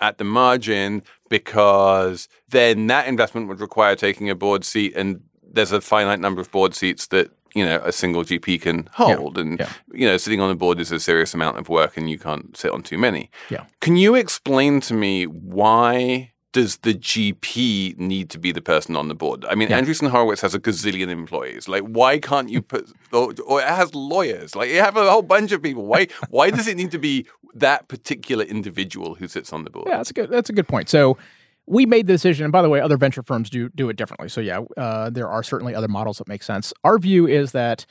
[0.00, 5.72] at the margin because then that investment would require taking a board seat and there's
[5.72, 9.58] a finite number of board seats that you know a single GP can hold and
[9.58, 9.72] yeah.
[9.92, 12.56] you know sitting on a board is a serious amount of work and you can't
[12.56, 13.30] sit on too many.
[13.48, 13.64] Yeah.
[13.80, 19.08] Can you explain to me why does the GP need to be the person on
[19.08, 19.44] the board?
[19.44, 19.78] I mean, Yeah.
[19.78, 21.68] Andreessen Horowitz has a gazillion employees.
[21.68, 24.56] Like, why can't you put, or, or it has lawyers?
[24.56, 25.84] Like, you have a whole bunch of people.
[25.84, 29.86] Why, why does it need to be that particular individual who sits on the board?
[29.86, 30.30] Yeah, that's a good.
[30.30, 30.88] That's a good point.
[30.88, 31.18] So
[31.66, 34.30] we made the decision, and by the way, other venture firms do do it differently.
[34.30, 36.72] So yeah, uh, there are certainly other models that make sense.
[36.84, 37.84] Our view is that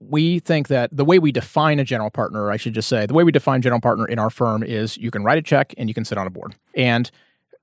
[0.00, 3.14] we think that the way we define a general partner, I should just say, the
[3.14, 5.90] way we define general partner in our firm is you can write a check and
[5.90, 6.54] you can sit on a board.
[6.74, 7.10] And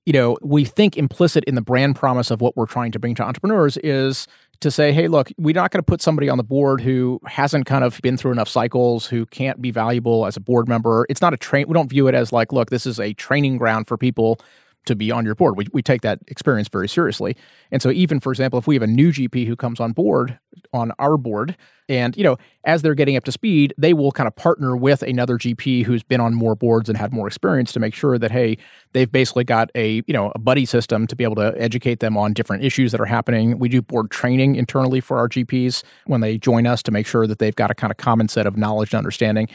[0.06, 3.16] you know, we think implicit in the brand promise of what we're trying to bring
[3.16, 4.28] to entrepreneurs is
[4.62, 7.66] to say, hey, look, we're not going to put somebody on the board who hasn't
[7.66, 11.06] kind of been through enough cycles, who can't be valuable as a board member.
[11.10, 11.68] It's not a train.
[11.68, 14.40] We don't view it as like, look, this is a training ground for people
[14.86, 15.58] to be on your board.
[15.58, 17.36] We, we take that experience very seriously.
[17.72, 20.40] And so even for example, if we have a new GP who comes on board
[20.74, 24.28] on our board and you know, as they're getting up to speed, they will kind
[24.28, 27.80] of partner with another GP who's been on more boards and had more experience to
[27.80, 28.58] make sure that hey,
[28.94, 32.18] they've basically got a, you know, a buddy system to be able to educate them
[32.18, 33.60] on different issues that are happening.
[33.60, 37.28] We do board training internally for our GPs when they join us to make sure
[37.28, 39.50] that they've got a kind of common set of knowledge and understanding.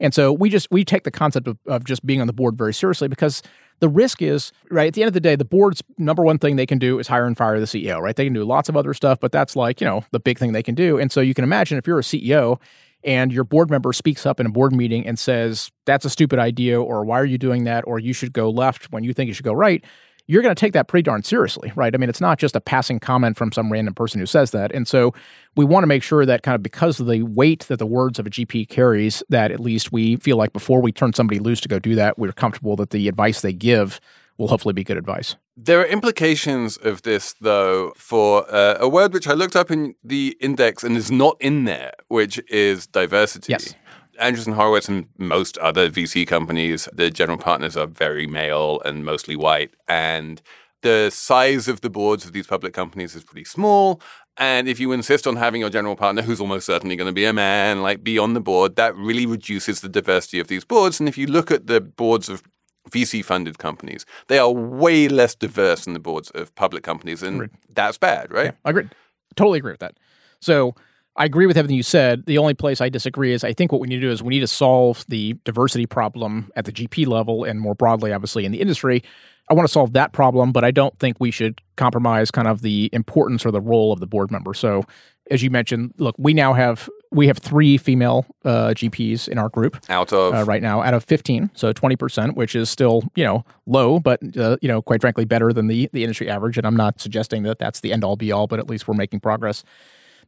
[0.00, 2.56] And so we just we take the concept of, of just being on the board
[2.56, 3.42] very seriously because
[3.80, 6.56] the risk is right at the end of the day, the board's number one thing
[6.56, 8.00] they can do is hire and fire the CEO.
[8.00, 8.16] Right?
[8.16, 10.52] They can do lots of other stuff, but that's like you know the big thing
[10.52, 10.98] they can do.
[10.98, 12.60] And so you can imagine if you're a CEO
[13.04, 16.38] and your board member speaks up in a board meeting and says that's a stupid
[16.38, 19.28] idea, or why are you doing that, or you should go left when you think
[19.28, 19.84] you should go right
[20.26, 21.94] you're going to take that pretty darn seriously, right?
[21.94, 24.72] I mean, it's not just a passing comment from some random person who says that.
[24.72, 25.14] And so
[25.54, 28.18] we want to make sure that kind of because of the weight that the words
[28.18, 31.60] of a GP carries, that at least we feel like before we turn somebody loose
[31.60, 34.00] to go do that, we're comfortable that the advice they give
[34.38, 35.36] will hopefully be good advice.
[35.56, 39.94] There are implications of this, though, for uh, a word which I looked up in
[40.04, 43.52] the index and is not in there, which is diversity.
[43.52, 43.74] Yes.
[44.20, 49.36] Andreessen Horowitz and most other VC companies, the general partners are very male and mostly
[49.36, 49.74] white.
[49.88, 50.40] And
[50.82, 54.00] the size of the boards of these public companies is pretty small.
[54.38, 57.24] And if you insist on having your general partner, who's almost certainly going to be
[57.24, 61.00] a man, like be on the board, that really reduces the diversity of these boards.
[61.00, 62.42] And if you look at the boards of
[62.90, 67.22] VC funded companies, they are way less diverse than the boards of public companies.
[67.22, 67.50] And Agreed.
[67.74, 68.54] that's bad, right?
[68.64, 68.88] I agree.
[69.34, 69.96] Totally agree with that.
[70.40, 70.74] So
[71.16, 72.26] I agree with everything you said.
[72.26, 74.34] The only place I disagree is I think what we need to do is we
[74.34, 78.52] need to solve the diversity problem at the GP level and more broadly, obviously, in
[78.52, 79.02] the industry.
[79.48, 82.62] I want to solve that problem, but I don't think we should compromise kind of
[82.62, 84.54] the importance or the role of the board member.
[84.54, 84.84] So,
[85.30, 89.48] as you mentioned, look, we now have we have three female uh, GPs in our
[89.48, 93.24] group Out of uh, right now out of 15 so 20% which is still you
[93.24, 96.66] know low but uh, you know quite frankly better than the the industry average and
[96.66, 99.20] i'm not suggesting that that's the end all be all but at least we're making
[99.20, 99.62] progress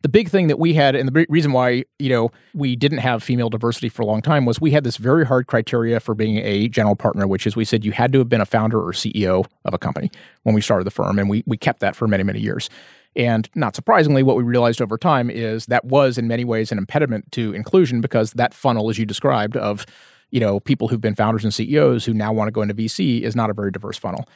[0.02, 3.22] the big thing that we had and the reason why you know we didn't have
[3.22, 6.38] female diversity for a long time was we had this very hard criteria for being
[6.38, 8.92] a general partner which is we said you had to have been a founder or
[8.92, 10.10] ceo of a company
[10.44, 12.70] when we started the firm and we, we kept that for many many years
[13.16, 16.78] and not surprisingly, what we realized over time is that was in many ways an
[16.78, 19.84] impediment to inclusion because that funnel, as you described, of
[20.30, 23.22] you know people who've been founders and CEOs who now want to go into VC
[23.22, 24.28] is not a very diverse funnel.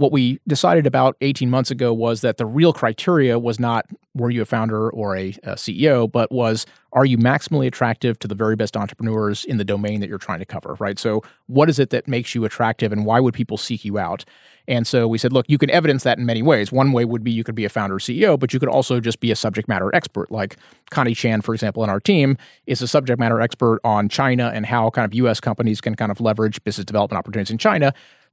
[0.00, 3.84] What we decided about 18 months ago was that the real criteria was not
[4.14, 8.26] were you a founder or a, a CEO, but was are you maximally attractive to
[8.26, 10.98] the very best entrepreneurs in the domain that you're trying to cover, right?
[10.98, 14.24] So, what is it that makes you attractive and why would people seek you out?
[14.66, 16.70] And so we said, look, you can evidence that in many ways.
[16.70, 19.20] One way would be you could be a founder CEO, but you could also just
[19.20, 20.30] be a subject matter expert.
[20.30, 20.56] Like
[20.90, 24.64] Connie Chan, for example, in our team, is a subject matter expert on China and
[24.64, 27.92] how kind of US companies can kind of leverage business development opportunities in China.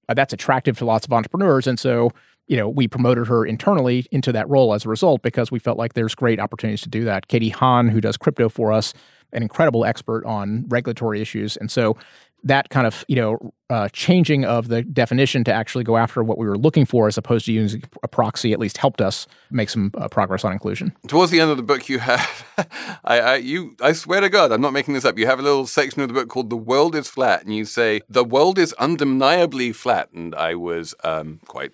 [0.09, 1.67] Uh, that's attractive to lots of entrepreneurs.
[1.67, 2.11] And so,
[2.47, 5.77] you know, we promoted her internally into that role as a result because we felt
[5.77, 7.27] like there's great opportunities to do that.
[7.27, 8.93] Katie Haun, who does crypto for us,
[9.33, 11.57] an incredible expert on regulatory issues.
[11.57, 11.97] And so
[12.43, 16.37] that kind of you know uh, changing of the definition to actually go after what
[16.37, 19.69] we were looking for as opposed to using a proxy at least helped us make
[19.69, 20.93] some uh, progress on inclusion.
[21.07, 22.45] Towards the end of the book you have
[23.03, 25.17] I, I you i swear to god i'm not making this up.
[25.17, 27.65] You have a little section of the book called the world is flat and you
[27.65, 31.71] say the world is undeniably flat and i was um, quite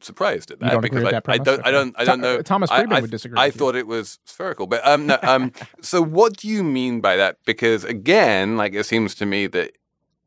[0.00, 2.42] surprised at that don't because I, that I don't I don't I don't know.
[2.42, 6.02] Thomas Friedman I, would disagree I thought it was spherical but um no, um so
[6.02, 7.38] what do you mean by that?
[7.46, 9.72] Because again like it seems to me that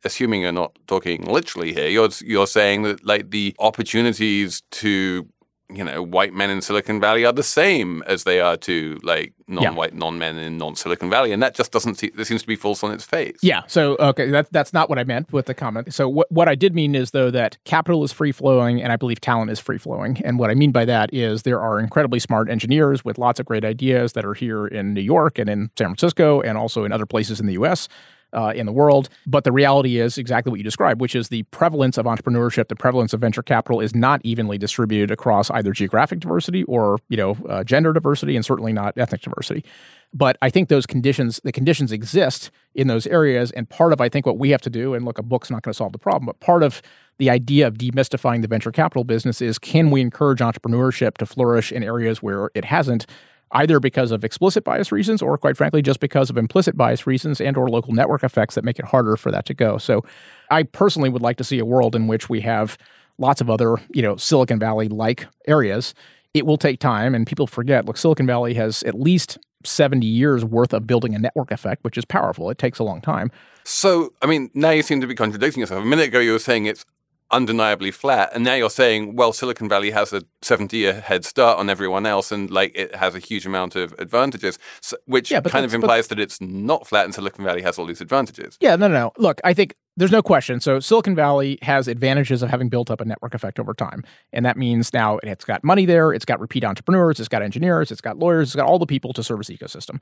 [0.04, 5.28] assuming you're not talking literally here you're you're saying that like the opportunities to
[5.72, 9.34] you know white men in Silicon Valley are the same as they are to like
[9.48, 12.84] non-white non-men in non-Silicon Valley and that just doesn't see, that seems to be false
[12.84, 13.38] on its face.
[13.42, 15.94] Yeah so okay that, that's not what i meant with the comment.
[15.94, 18.96] So what, what i did mean is though that capital is free flowing and i
[18.96, 22.20] believe talent is free flowing and what i mean by that is there are incredibly
[22.20, 25.70] smart engineers with lots of great ideas that are here in new york and in
[25.78, 27.88] san francisco and also in other places in the us
[28.34, 29.10] uh, in the world.
[29.26, 32.76] But the reality is exactly what you described, which is the prevalence of entrepreneurship, the
[32.76, 37.38] prevalence of venture capital is not evenly distributed across either geographic diversity or you know
[37.48, 39.64] uh, gender diversity, and certainly not ethnic diversity.
[40.12, 44.10] But I think those conditions, the conditions exist in those areas, and part of I
[44.10, 46.00] think what we have to do, and look, a book's not going to solve the
[46.00, 46.82] problem, but part of
[47.20, 51.72] the idea of demystifying the venture capital business is can we encourage entrepreneurship to flourish
[51.72, 53.06] in areas where it hasn't
[53.54, 57.42] either because of explicit bias reasons or quite frankly just because of implicit bias reasons
[57.42, 59.78] and or local network effects that make it harder for that to go.
[59.78, 60.04] So
[60.52, 62.78] i personally would like to see a world in which we have
[63.18, 65.94] lots of other you know silicon valley like areas.
[66.34, 70.46] It will take time and people forget look silicon valley has at least 70 years
[70.46, 72.50] worth of building a network effect which is powerful.
[72.50, 73.32] It takes a long time.
[73.66, 75.84] So, I mean, now you seem to be contradicting yourself.
[75.84, 76.86] A minute ago, you were saying it's
[77.32, 81.60] undeniably flat, and now you're saying, well, Silicon Valley has a 70 year head start
[81.60, 85.38] on everyone else, and like it has a huge amount of advantages, so, which Yeah,
[85.42, 88.02] kind of that's- but- implies that it's not flat, and Silicon Valley has all these
[88.02, 88.58] advantages.
[88.60, 89.12] Yeah, no, no, no.
[89.18, 90.62] Look, I think there's no question.
[90.62, 94.06] So Silicon Valley has advantages of having built up a network effect over time.
[94.32, 97.92] And that means now it's got money there, it's got repeat entrepreneurs, it's got engineers,
[97.92, 100.02] it's got lawyers, it's got all the people to service the ecosystem.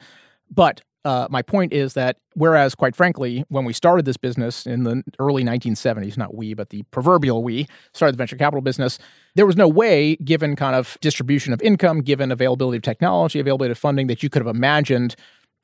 [0.51, 4.83] But uh, my point is that whereas, quite frankly, when we started this business in
[4.83, 8.99] the early 1970s, not we, but the proverbial we started the venture capital business,
[9.33, 13.71] there was no way, given kind of distribution of income, given availability of technology, availability
[13.71, 15.15] of funding, that you could have imagined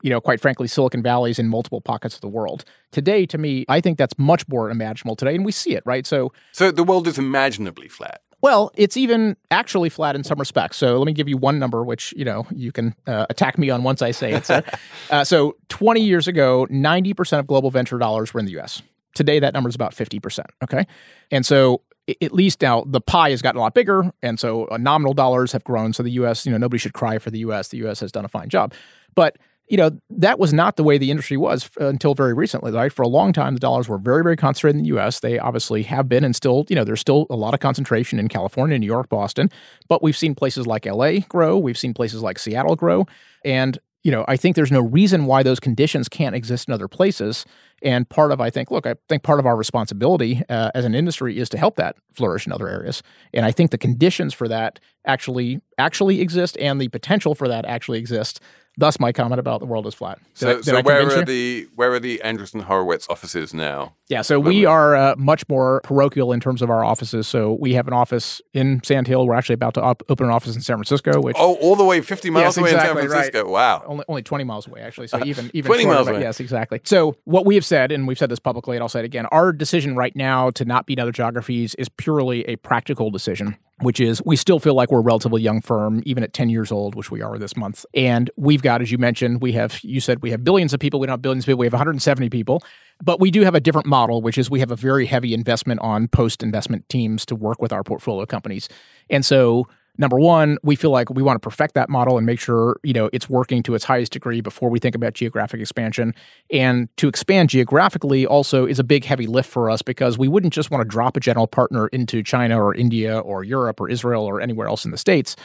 [0.04, 2.62] you know, quite frankly, Silicon Valley's in multiple pockets of the world.
[2.92, 6.06] Today, to me, I think that's much more imaginable today, and we see it, right?
[6.06, 8.20] So, So the world is imaginably flat.
[8.42, 10.76] well, it's even actually flat in some respects.
[10.76, 13.70] So, let me give you one number, which you know you can uh, attack me
[13.70, 14.44] on once I say it.
[14.44, 14.62] So,
[15.10, 18.82] uh, so 20 years ago, 90% of global venture dollars were in the U.S.
[19.14, 20.44] Today, that number is about 50%.
[20.64, 20.86] Okay,
[21.30, 21.80] and so
[22.20, 25.52] at least now the pie has gotten a lot bigger, and so uh, nominal dollars
[25.52, 25.94] have grown.
[25.94, 27.68] So the U.S., you know, nobody should cry for the U.S.
[27.68, 28.00] The U.S.
[28.00, 28.74] has done a fine job,
[29.14, 32.70] but you know, that was not the way the industry was f- until very recently,
[32.70, 32.92] right?
[32.92, 35.20] For a long time, the dollars were very, very concentrated in the US.
[35.20, 38.28] They obviously have been and still, you know, there's still a lot of concentration in
[38.28, 39.50] California, New York, Boston.
[39.88, 43.06] But we've seen places like LA grow, we've seen places like Seattle grow.
[43.44, 46.88] And you know, I think there's no reason why those conditions can't exist in other
[46.88, 47.46] places.
[47.82, 50.94] And part of, I think, look, I think part of our responsibility uh, as an
[50.94, 53.02] industry is to help that flourish in other areas.
[53.32, 57.64] And I think the conditions for that actually actually exist, and the potential for that
[57.64, 58.40] actually exists.
[58.76, 60.18] Thus, my comment about the world is flat.
[60.18, 61.24] Did So, I- so where are you?
[61.24, 63.94] the where are the Andreessen Horowitz offices now?
[64.08, 67.26] Yeah, so we are uh, much more parochial in terms of our offices.
[67.28, 69.26] So we have an office in Sand Hill.
[69.26, 71.84] We're actually about to op- open an office in San Francisco, which Oh, all the
[71.84, 73.30] way fifty miles Yes, away exactly, in San right.
[73.32, 73.50] Francisco.
[73.50, 73.84] Wow.
[73.86, 76.20] only only 20 miles away actually so even even 20 shorter, miles away.
[76.20, 78.98] yes exactly so what we have said and we've said this publicly and i'll say
[79.00, 82.56] it again our decision right now to not be in other geographies is purely a
[82.56, 86.32] practical decision which is we still feel like we're a relatively young firm even at
[86.32, 87.84] 10 years old which we are this month.
[87.94, 91.00] And we've got as you mentioned we have you said we have billions of people.
[91.00, 91.60] We don't have billions of people.
[91.60, 92.62] We have 170 people.
[93.02, 95.80] But we do have a different model which is we have a very heavy investment
[95.80, 98.68] on post investment teams to work with our portfolio companies.
[99.10, 99.66] And so
[99.98, 102.92] number one, we feel like we want to perfect that model and make sure you
[102.92, 106.14] know it's working to its highest degree before we think about geographic expansion.
[106.50, 110.52] And to expand geographically also is a big heavy lift for us because we wouldn't
[110.52, 114.24] just want to drop a general partner into China or India or Europe or Israel
[114.24, 115.36] or anywhere else in the states.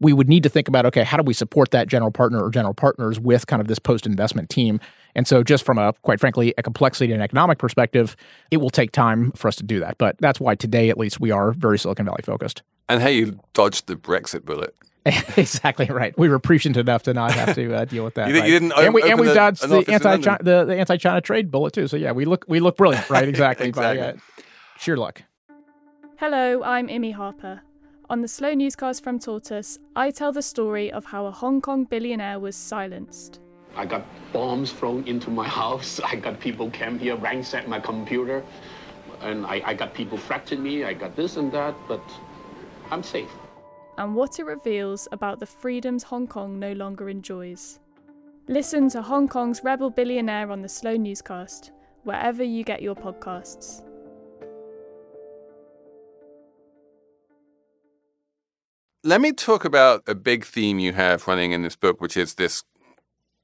[0.00, 2.50] We would need to think about okay, how do we support that general partner or
[2.50, 4.80] general partners with kind of this post investment team?
[5.18, 8.14] And so, just from a quite frankly, a complexity and economic perspective,
[8.52, 9.98] it will take time for us to do that.
[9.98, 12.62] But that's why today, at least, we are very Silicon Valley focused.
[12.88, 14.76] And hey, you dodged the Brexit bullet.
[15.36, 16.16] exactly right.
[16.16, 18.28] We were prescient enough to not have to uh, deal with that.
[18.28, 18.48] You didn't- right?
[18.48, 20.36] you didn't and we and we a- dodged an the anti London.
[20.42, 21.88] the, the anti China trade bullet too.
[21.88, 23.28] So yeah, we look we look brilliant, right?
[23.28, 23.72] Exactly.
[23.72, 24.12] by, uh,
[24.78, 25.22] sheer luck.
[26.18, 27.62] Hello, I'm Imi Harper.
[28.08, 31.86] On the Slow Newscast from Tortoise, I tell the story of how a Hong Kong
[31.86, 33.40] billionaire was silenced.
[33.78, 36.00] I got bombs thrown into my house.
[36.00, 38.44] I got people came here, ransacked my computer.
[39.20, 40.84] And I, I got people threatening me.
[40.84, 42.02] I got this and that, but
[42.90, 43.30] I'm safe.
[43.96, 47.80] and what it reveals about the freedoms Hong Kong no longer enjoys.
[48.48, 51.72] Listen to Hong Kong's rebel billionaire on the Slow Newscast,
[52.04, 53.82] wherever you get your podcasts.
[59.04, 62.34] Let me talk about a big theme you have running in this book, which is
[62.34, 62.62] this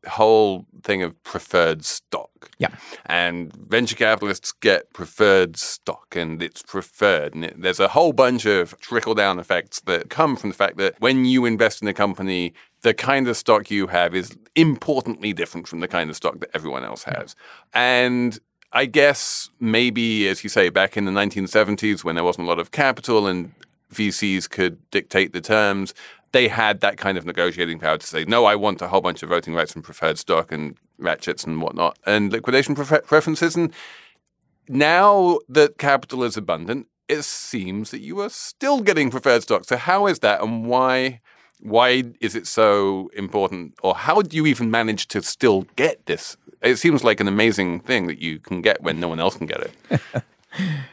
[0.06, 2.50] whole thing of preferred stock.
[2.58, 2.68] Yeah.
[3.06, 7.34] And venture capitalists get preferred stock and it's preferred.
[7.34, 10.76] And it, there's a whole bunch of trickle down effects that come from the fact
[10.78, 15.32] that when you invest in a company, the kind of stock you have is importantly
[15.32, 17.34] different from the kind of stock that everyone else has.
[17.72, 18.38] And
[18.72, 22.58] I guess maybe, as you say, back in the 1970s when there wasn't a lot
[22.58, 23.52] of capital and
[23.92, 25.94] VCs could dictate the terms,
[26.34, 29.22] they had that kind of negotiating power to say, no, I want a whole bunch
[29.22, 33.54] of voting rights and preferred stock and ratchets and whatnot and liquidation prefer- preferences.
[33.54, 33.72] And
[34.68, 39.64] now that capital is abundant, it seems that you are still getting preferred stock.
[39.64, 41.20] So how is that and why?
[41.60, 46.36] Why is it so important, or how do you even manage to still get this?
[46.60, 49.46] It seems like an amazing thing that you can get when no one else can
[49.46, 50.02] get it.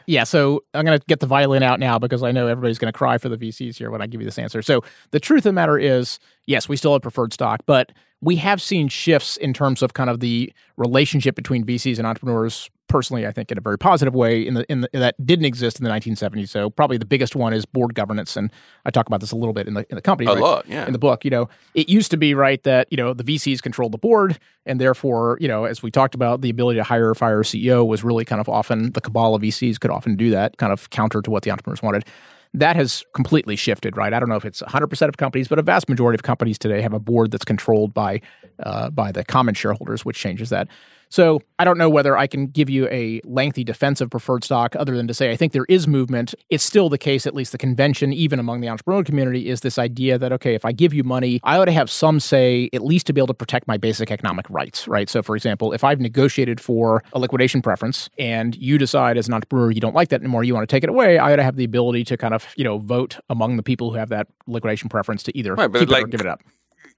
[0.06, 2.92] Yeah, so I'm going to get the violin out now because I know everybody's going
[2.92, 4.62] to cry for the VCs here when I give you this answer.
[4.62, 8.36] So the truth of the matter is, yes, we still have preferred stock, but we
[8.36, 12.70] have seen shifts in terms of kind of the relationship between VCs and entrepreneurs.
[12.92, 15.80] Personally, I think in a very positive way in the in the, that didn't exist
[15.80, 16.50] in the 1970s.
[16.50, 18.52] So probably the biggest one is board governance, and
[18.84, 20.30] I talk about this a little bit in the in the company.
[20.30, 20.42] A right?
[20.42, 20.84] lot, yeah.
[20.84, 23.62] In the book, you know, it used to be right that you know the VCs
[23.62, 27.08] controlled the board, and therefore, you know, as we talked about, the ability to hire
[27.08, 30.14] or fire a CEO was really kind of often the cabal of VCs could often
[30.14, 32.04] do that, kind of counter to what the entrepreneurs wanted.
[32.52, 34.12] That has completely shifted, right?
[34.12, 36.82] I don't know if it's 100% of companies, but a vast majority of companies today
[36.82, 38.20] have a board that's controlled by
[38.62, 40.68] uh, by the common shareholders, which changes that.
[41.12, 44.74] So I don't know whether I can give you a lengthy defense of preferred stock
[44.76, 46.34] other than to say I think there is movement.
[46.48, 49.78] It's still the case, at least the convention, even among the entrepreneurial community, is this
[49.78, 52.82] idea that, okay, if I give you money, I ought to have some say, at
[52.82, 55.10] least to be able to protect my basic economic rights, right?
[55.10, 59.34] So, for example, if I've negotiated for a liquidation preference and you decide as an
[59.34, 61.44] entrepreneur you don't like that anymore, you want to take it away, I ought to
[61.44, 64.28] have the ability to kind of, you know, vote among the people who have that
[64.46, 66.40] liquidation preference to either Right, keep it or give it up.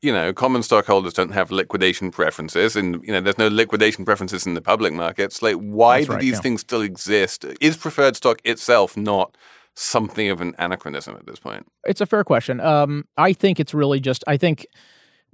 [0.02, 4.46] You know, common stockholders don't have liquidation preferences, and you know, there's no liquidation preferences
[4.46, 5.42] in the public markets.
[5.42, 6.40] Like, why That's do right, these yeah.
[6.40, 7.44] things still exist?
[7.60, 9.36] Is preferred stock itself not
[9.74, 11.66] something of an anachronism at this point?
[11.84, 12.60] It's a fair question.
[12.60, 14.24] Um, I think it's really just.
[14.26, 14.66] I think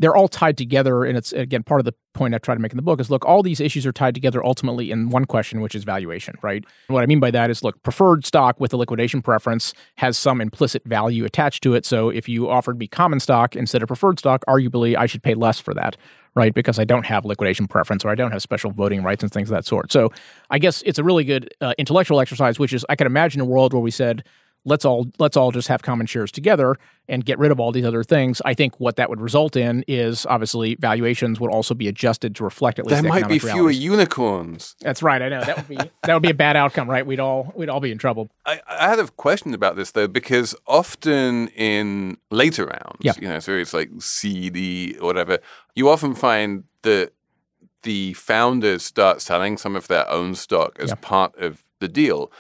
[0.01, 1.05] they're all tied together.
[1.05, 3.11] And it's, again, part of the point I try to make in the book is
[3.11, 6.65] look, all these issues are tied together ultimately in one question, which is valuation, right?
[6.89, 10.19] And what I mean by that is look, preferred stock with a liquidation preference has
[10.19, 11.85] some implicit value attached to it.
[11.85, 15.35] So if you offered me common stock instead of preferred stock, arguably I should pay
[15.35, 15.99] less for that,
[16.35, 16.55] right?
[16.55, 19.51] Because I don't have liquidation preference or I don't have special voting rights and things
[19.51, 19.93] of that sort.
[19.93, 20.11] So
[20.49, 23.45] I guess it's a really good uh, intellectual exercise, which is I can imagine a
[23.45, 24.25] world where we said,
[24.65, 26.77] let's all let's all just have common shares together
[27.09, 28.41] and get rid of all these other things.
[28.45, 32.45] I think what that would result in is obviously valuations would also be adjusted to
[32.45, 33.81] reflect at least There the might be fewer realities.
[33.83, 34.77] unicorns.
[34.81, 35.21] That's right.
[35.23, 37.05] I know that would be that would be a bad outcome, right?
[37.07, 38.31] We'd all we'd all be in trouble.
[38.47, 43.13] I, I had a question about this though, because often in later rounds, Yeah.
[43.21, 45.39] you know, so it's like C, D, or whatever,
[45.75, 47.13] you often find that
[47.83, 50.97] the founders start selling some of their own stock as Yeah.
[51.01, 52.31] part of the deal.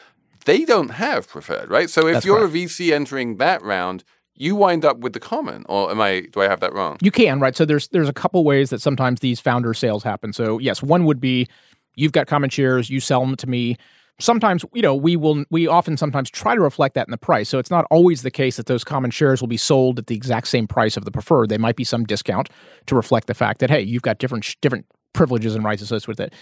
[0.45, 1.91] They don't have preferred, right?
[1.91, 5.65] So if That's you're a VC entering that round, you wind up with the common,
[5.69, 6.21] or am I?
[6.21, 6.97] Do I have that wrong?
[7.03, 7.55] You can, right?
[7.55, 10.33] So there's there's a couple ways that sometimes these founder sales happen.
[10.33, 11.47] So yes, one would be
[11.95, 13.77] you've got common shares, you sell them to me.
[14.19, 17.49] Sometimes, you know, we will we often sometimes try to reflect that in the price.
[17.49, 20.15] So it's not always the case that those common shares will be sold at the
[20.15, 21.51] exact same price of the preferred.
[21.51, 22.49] They might be some discount
[22.87, 26.09] to reflect the fact that hey, you've got different sh- different privileges and rights associated
[26.09, 26.35] with it.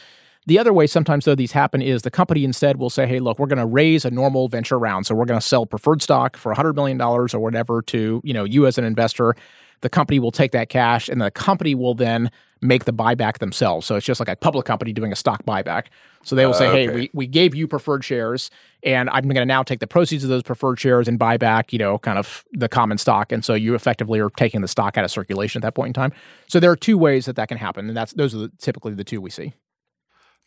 [0.49, 3.39] The other way sometimes though these happen is the company instead will say, "Hey, look,
[3.39, 6.39] we're going to raise a normal venture round, so we're going to sell preferred stock
[6.39, 9.37] for $100 million or whatever to you know you as an investor."
[9.83, 12.31] The company will take that cash, and the company will then
[12.63, 13.87] make the buyback themselves.
[13.87, 15.89] So it's just like a public company doing a stock buyback.
[16.25, 16.97] So they will say, ah, "Hey, okay.
[16.97, 18.51] we we gave you preferred shares,
[18.83, 21.75] and I'm going to now take the proceeds of those preferred shares and buy back,
[21.75, 24.97] you know, kind of the common stock." And so you effectively are taking the stock
[24.97, 26.13] out of circulation at that point in time.
[26.47, 28.95] So there are two ways that that can happen, and that's those are the, typically
[28.95, 29.53] the two we see.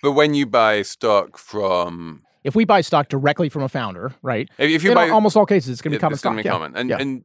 [0.01, 4.49] But when you buy stock from, If we buy stock directly from a founder, right?
[4.57, 6.35] if, you in buy almost all cases, it's going to be common it's stock.
[6.35, 6.51] be yeah.
[6.51, 6.97] common, and Yeah.
[6.99, 7.23] and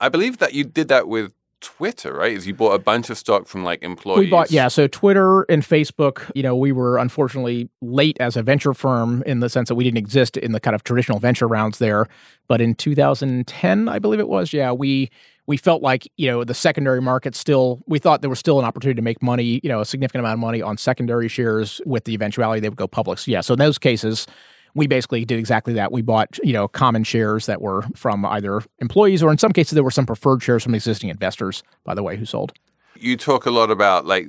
[0.00, 2.32] I believe that you did that with Twitter, right?
[2.32, 4.26] Is you bought a bunch of stock from like employees.
[4.26, 4.68] We bought, yeah.
[4.68, 9.40] So Twitter and Facebook, you know, we were unfortunately late as a venture firm in
[9.40, 12.06] the sense that we didn't exist in the kind of traditional venture rounds there.
[12.46, 15.10] But in 2010, I believe it was, yeah, we
[15.48, 17.80] we felt like you know the secondary market still.
[17.88, 20.34] We thought there was still an opportunity to make money, you know, a significant amount
[20.34, 23.18] of money on secondary shares with the eventuality they would go public.
[23.18, 24.28] So yeah, so in those cases.
[24.74, 25.90] We basically did exactly that.
[25.90, 29.72] We bought, you know, common shares that were from either employees or in some cases
[29.72, 32.52] there were some preferred shares from existing investors, by the way, who sold.
[32.94, 34.28] You talk a lot about like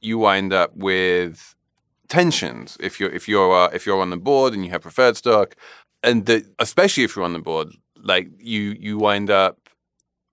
[0.00, 1.54] you wind up with
[2.08, 5.16] tensions if you're if you're uh, if you're on the board and you have preferred
[5.16, 5.56] stock,
[6.04, 7.68] and the, especially if you're on the board,
[8.00, 9.63] like you you wind up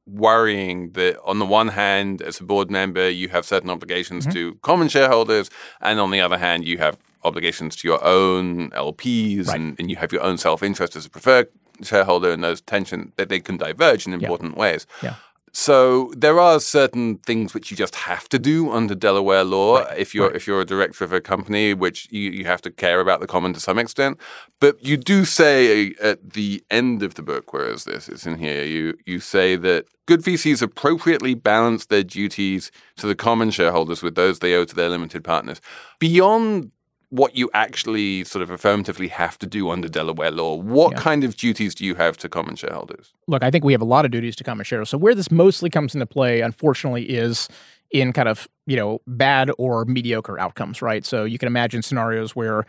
[0.06, 4.34] worrying that on the one hand as a board member you have certain obligations Mm-hmm.
[4.34, 5.49] to common shareholders
[5.80, 9.60] and on the other hand you have obligations to your own LPs Right.
[9.60, 11.47] and, and you have your own self-interest as a preferred
[11.84, 14.86] shareholder and those tension that they can diverge in important ways.
[15.02, 15.16] Yeah.
[15.54, 20.16] So there are certain things which you just have to do under Delaware law if
[20.16, 23.20] you're if you're a director of a company, which you, you have to care about
[23.20, 24.18] the common to some extent.
[24.62, 28.08] But you do say uh, at the end of the book, where is this?
[28.08, 28.64] It's in here.
[28.64, 34.16] You you say that good VCs appropriately balance their duties to the common shareholders with
[34.16, 35.60] those they owe to their limited partners.
[35.99, 36.72] Beyond
[37.12, 40.97] what you actually sort of affirmatively have to do under Delaware law, what Yeah.
[40.99, 43.14] kind of duties do you have to common shareholders?
[43.28, 44.89] look, I think we have a lot of duties to common shareholders.
[44.89, 47.47] So where this mostly comes into play, unfortunately, is
[47.91, 51.05] in kind of you know bad or mediocre outcomes, right?
[51.05, 52.66] So you can imagine scenarios where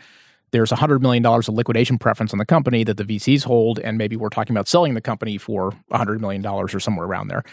[0.51, 4.15] there's $100 million of liquidation preference on the company that the VCs hold, and maybe
[4.15, 7.43] we're talking about selling the company for $100 million or somewhere around there.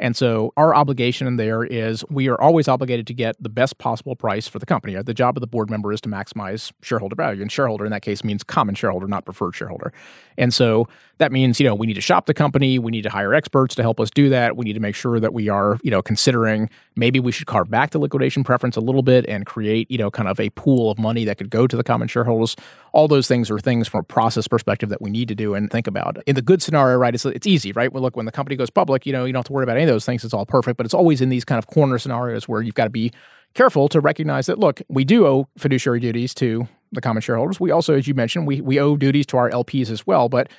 [0.00, 4.16] And so our obligation there is we are always obligated to get the best possible
[4.16, 5.00] price for the company.
[5.00, 7.42] The job of the board member is to maximize shareholder value.
[7.42, 9.92] And shareholder in that case means common shareholder, not preferred shareholder.
[10.38, 10.88] And so
[11.20, 13.74] that means, you know, we need to shop the company, we need to hire experts
[13.74, 14.56] to help us do that.
[14.56, 17.70] We need to make sure that we are, you know, considering maybe we should carve
[17.70, 20.90] back the liquidation preference a little bit and create, you know, kind of a pool
[20.90, 22.56] of money that could go to the common shareholders.
[22.92, 25.70] All those things are things from a process perspective that we need to do and
[25.70, 26.16] think about.
[26.26, 27.92] In the good scenario, right, it's, it's easy, right?
[27.92, 29.76] Well, look, when the company goes public, you know, you don't have to worry about
[29.76, 30.24] any of those things.
[30.24, 30.78] It's all perfect.
[30.78, 33.12] But it's always in these kind of corner scenarios where you've got to be
[33.52, 37.60] careful to recognize that, look, we do owe fiduciary duties to the common shareholders.
[37.60, 40.28] We also, as you mentioned, we, we owe duties to our LPs as well.
[40.28, 40.50] But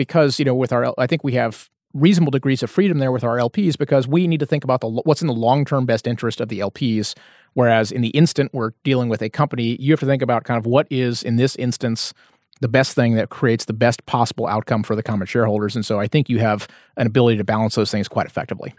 [0.00, 3.22] because, you know, with our, I think we have reasonable degrees of freedom there with
[3.22, 6.40] our LPs because we need to think about the what's in the long-term best interest
[6.40, 7.14] of the LPs.
[7.52, 10.56] Whereas in the instant we're dealing with a company, you have to think about kind
[10.56, 12.14] of what is in this instance
[12.62, 15.76] the best thing that creates the best possible outcome for the common shareholders.
[15.76, 18.74] And so I think you have an ability to balance those things quite effectively.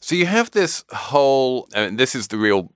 [0.00, 2.70] So you have this whole, I and this is the real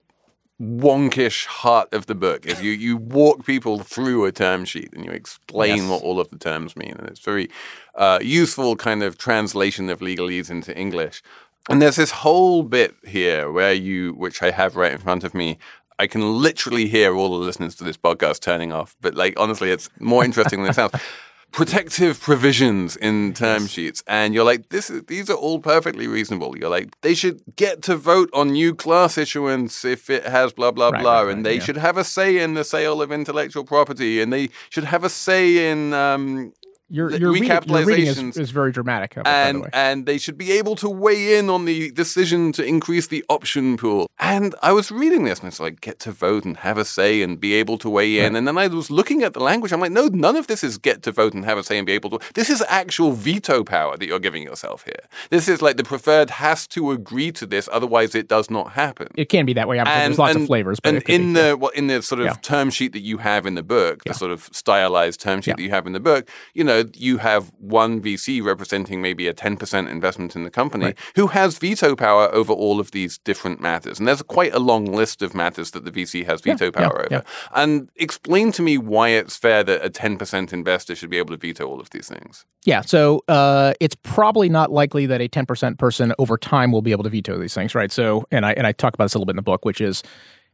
[0.61, 2.47] wonkish heart of the book.
[2.47, 5.91] Is you you walk people through a term sheet and you explain Yes.
[5.91, 7.49] what all of the terms mean, and it's very
[7.95, 11.23] uh, useful kind of translation of legalese into English.
[11.71, 15.35] And there's this whole bit here where you, which I have right in front of
[15.35, 15.59] me.
[16.01, 19.71] I can literally hear all the listeners to this podcast turning off, but like honestly,
[19.71, 20.93] it's more interesting than it sounds.
[21.51, 26.57] Protective provisions in term sheets, and you're like, this is these are all perfectly reasonable.
[26.57, 30.71] You're like, they should get to vote on new class issuance if it has blah
[30.71, 31.65] blah Right, blah, right, and right, they yeah.
[31.65, 35.09] should have a say in the sale of intellectual property, and they should have a
[35.09, 36.53] say in um,
[36.91, 39.69] Your, your, reading is, is very dramatic, it, by the and way.
[39.75, 43.77] and they should be able to weigh in on the decision to increase the option
[43.77, 44.11] pool.
[44.19, 47.21] And I was reading this, and it's like get to vote and have a say
[47.21, 48.35] and be able to weigh in.
[48.37, 49.71] And then I was looking at the language.
[49.71, 51.87] I'm like, no, none of this is get to vote and have a say and
[51.87, 52.21] be able to.
[52.33, 55.05] This is actual veto power that you're giving yourself here.
[55.29, 59.09] This is like the preferred has to agree to this, otherwise it does not happen.
[59.15, 59.79] It can be that way.
[59.79, 61.49] Obviously, there's lots of flavors, but and in be, yeah.
[61.51, 62.35] the well, in the sort of Yeah.
[62.41, 65.57] term sheet that you have in the book, the sort of stylized term sheet Yeah.
[65.57, 69.33] that you have in the book, you know, you have one VC representing maybe a
[69.35, 70.99] ten percent investment in the company Right.
[71.17, 74.85] who has veto power over all of these different matters, and there's quite a long
[74.87, 77.09] list of matters that the VC has veto yeah, power over.
[77.11, 77.21] yeah.
[77.55, 81.31] And explain to me why it's fair that a ten percent investor should be able
[81.31, 82.45] to veto all of these things.
[82.65, 86.91] Yeah, so uh, it's probably not likely that a 10% person over time will be
[86.91, 87.91] able to veto these things, right?
[87.91, 89.81] So, and I and I talk about this a little bit in the book, which
[89.81, 90.03] is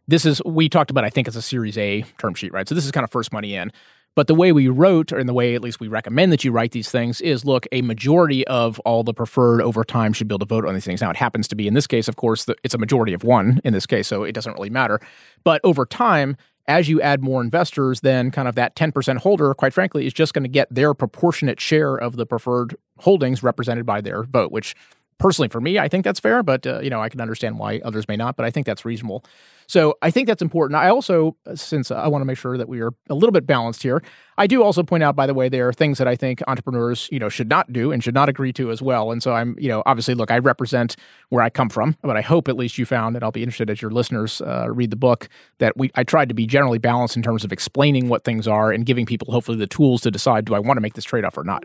[0.06, 1.04] this is we talked about.
[1.04, 2.68] I think it's a Series A term sheet, right?
[2.68, 3.72] So this is kind of first money in.
[4.16, 6.52] But the way we wrote, or in the way at least we recommend that you
[6.52, 10.32] write these things, is look, a majority of all the preferred over time should be
[10.32, 11.00] able to vote on these things.
[11.00, 13.60] Now, it happens to be in this case, of course, it's a majority of one
[13.64, 15.00] in this case, so it doesn't really matter.
[15.42, 16.36] But over time,
[16.66, 20.32] as you add more investors, then kind of that 10% holder, quite frankly, is just
[20.32, 24.74] going to get their proportionate share of the preferred holdings represented by their vote, which
[25.18, 27.80] personally for me, I think that's fair, but uh, you know, I can understand why
[27.84, 29.24] others may not, but I think that's reasonable.
[29.66, 30.76] So I think that's important.
[30.76, 33.46] I also, uh, since I want to make sure that we are a little bit
[33.46, 34.02] balanced here,
[34.36, 37.08] I do also point out, by the way, there are things that I think entrepreneurs,
[37.10, 39.10] you know, should not do and should not agree to as well.
[39.10, 40.96] And so I'm, you know, obviously, look, I represent
[41.30, 43.70] where I come from, but I hope at least you found, and I'll be interested
[43.70, 47.16] as your listeners uh, read the book, that we I tried to be generally balanced
[47.16, 50.44] in terms of explaining what things are and giving people hopefully the tools to decide,
[50.44, 51.64] do I want to make this trade off or not?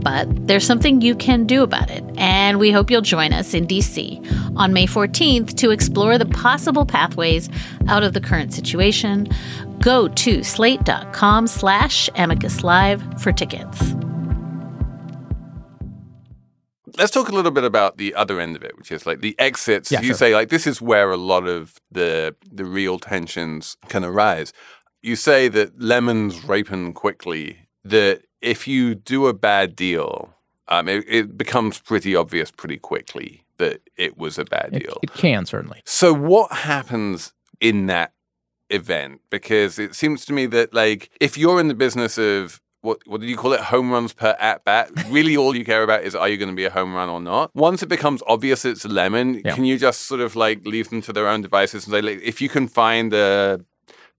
[0.00, 3.66] But there's something you can do about it, and we hope you'll join us in
[3.66, 7.48] DC on May 14th to explore the possible pathways
[7.88, 9.28] out of the current situation.
[9.80, 13.94] Go to slate.com slash amicus live for tickets.
[16.96, 19.38] Let's talk a little bit about the other end of it, which is like the
[19.38, 19.92] exits.
[19.92, 20.16] Yeah, you sure.
[20.16, 24.52] say like this is where a lot of the the real tensions can arise.
[25.00, 27.68] You say that lemons ripen quickly.
[27.84, 30.34] That if you do a bad deal,
[30.68, 34.98] um, it, it becomes pretty obvious pretty quickly that it was a bad It, deal.
[35.02, 35.82] it can certainly.
[35.84, 38.12] So what happens in that
[38.70, 39.20] event?
[39.30, 43.20] Because it seems to me that like if you're in the business of what what
[43.20, 43.60] did you call it?
[43.60, 44.90] Home runs per at bat.
[45.10, 47.20] Really, all you care about is are you going to be a home run or
[47.20, 47.50] not.
[47.54, 49.54] Once it becomes obvious it's a lemon, Yeah.
[49.54, 52.20] can you just sort of like leave them to their own devices and say, like,
[52.22, 53.60] if you can find a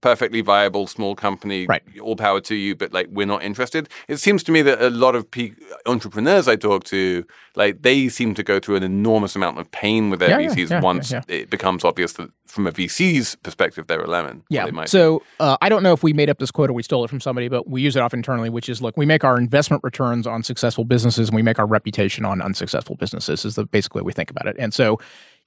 [0.00, 1.82] perfectly viable small company, Right.
[2.00, 3.88] all power to you, but like we're not interested.
[4.08, 5.52] It seems to me that a lot of pe-
[5.86, 7.24] entrepreneurs I talk to,
[7.56, 10.70] like they seem to go through an enormous amount of pain with their Yeah, VCs
[10.70, 11.22] yeah, once yeah.
[11.28, 14.42] it becomes obvious that from a VC's perspective they're a lemon.
[14.48, 14.66] Yeah.
[14.86, 17.08] So uh, I don't know if we made up this quote or we stole it
[17.08, 19.84] from somebody, but we use it often internally, which is look, we make our investment
[19.84, 24.00] returns on successful businesses and we make our reputation on unsuccessful businesses, is the basically
[24.02, 24.56] way we think about it.
[24.58, 24.98] And so,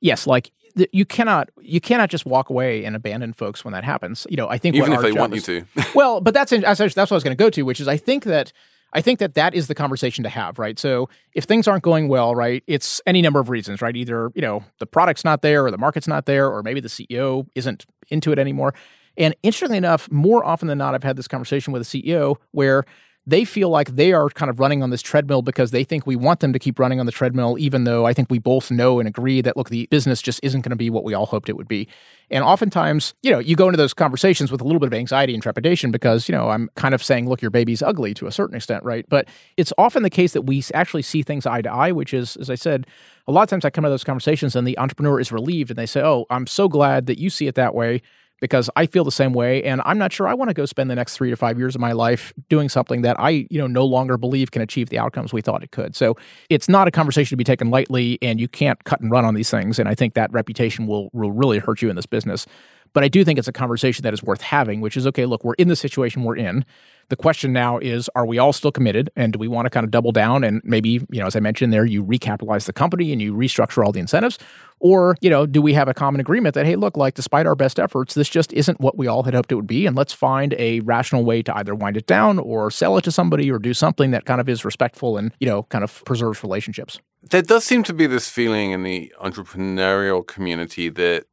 [0.03, 3.83] yes, like th- you cannot you cannot just walk away and abandon folks when that
[3.83, 4.27] happens.
[4.29, 5.65] You know, I think even if they want you to.
[5.95, 7.97] well, but that's that's that's what I was going to go to, which is I
[7.97, 8.53] think that
[8.93, 10.77] I think that that is the conversation to have, right?
[10.77, 13.95] So if things aren't going well, right, it's any number of reasons, right?
[13.95, 16.89] Either you know the product's not there, or the market's not there, or maybe the
[16.89, 18.75] CEO isn't into it anymore.
[19.15, 22.83] And interestingly enough, more often than not, I've had this conversation with a CEO where
[23.25, 26.15] they feel like they are kind of running on this treadmill because they think we
[26.15, 28.99] want them to keep running on the treadmill, even though I think we both know
[28.99, 31.47] and agree that, look, the business just isn't going to be what we all hoped
[31.47, 31.87] it would be.
[32.29, 35.33] And oftentimes, you know, you go into those conversations with a little bit of anxiety
[35.33, 38.31] and trepidation because, you know, I'm kind of saying, look, your baby's ugly to a
[38.31, 39.05] certain extent, right?
[39.07, 42.35] But it's often the case that we actually see things eye to eye, which is,
[42.37, 42.87] as I said,
[43.25, 45.77] a lot of times I come of those conversations and the entrepreneur is relieved and
[45.77, 48.01] they say, oh, I'm so glad that you see it that way
[48.43, 50.91] because I feel the same way and I'm not sure I want to go spend
[50.91, 53.67] the next 3 to 5 years of my life doing something that I, you know,
[53.67, 55.95] no longer believe can achieve the outcomes we thought it could.
[55.95, 56.17] So,
[56.49, 59.33] it's not a conversation to be taken lightly and you can't cut and run on
[59.33, 62.45] these things and I think that reputation will will really hurt you in this business.
[62.93, 65.43] But I do think it's a conversation that is worth having, which is okay, look,
[65.43, 66.63] we're in the situation we're in.
[67.09, 69.83] The question now is are we all still committed and do we want to kind
[69.83, 73.11] of double down and maybe, you know, as I mentioned there, you recapitalize the company
[73.11, 74.39] and you restructure all the incentives?
[74.79, 77.55] Or, you know, do we have a common agreement that, hey, look, like despite our
[77.55, 79.85] best efforts, this just isn't what we all had hoped it would be.
[79.85, 83.11] And let's find a rational way to either wind it down or sell it to
[83.11, 86.43] somebody or do something that kind of is respectful and, you know, kind of preserves
[86.43, 86.99] relationships.
[87.29, 91.25] There does seem to be this feeling in the entrepreneurial community that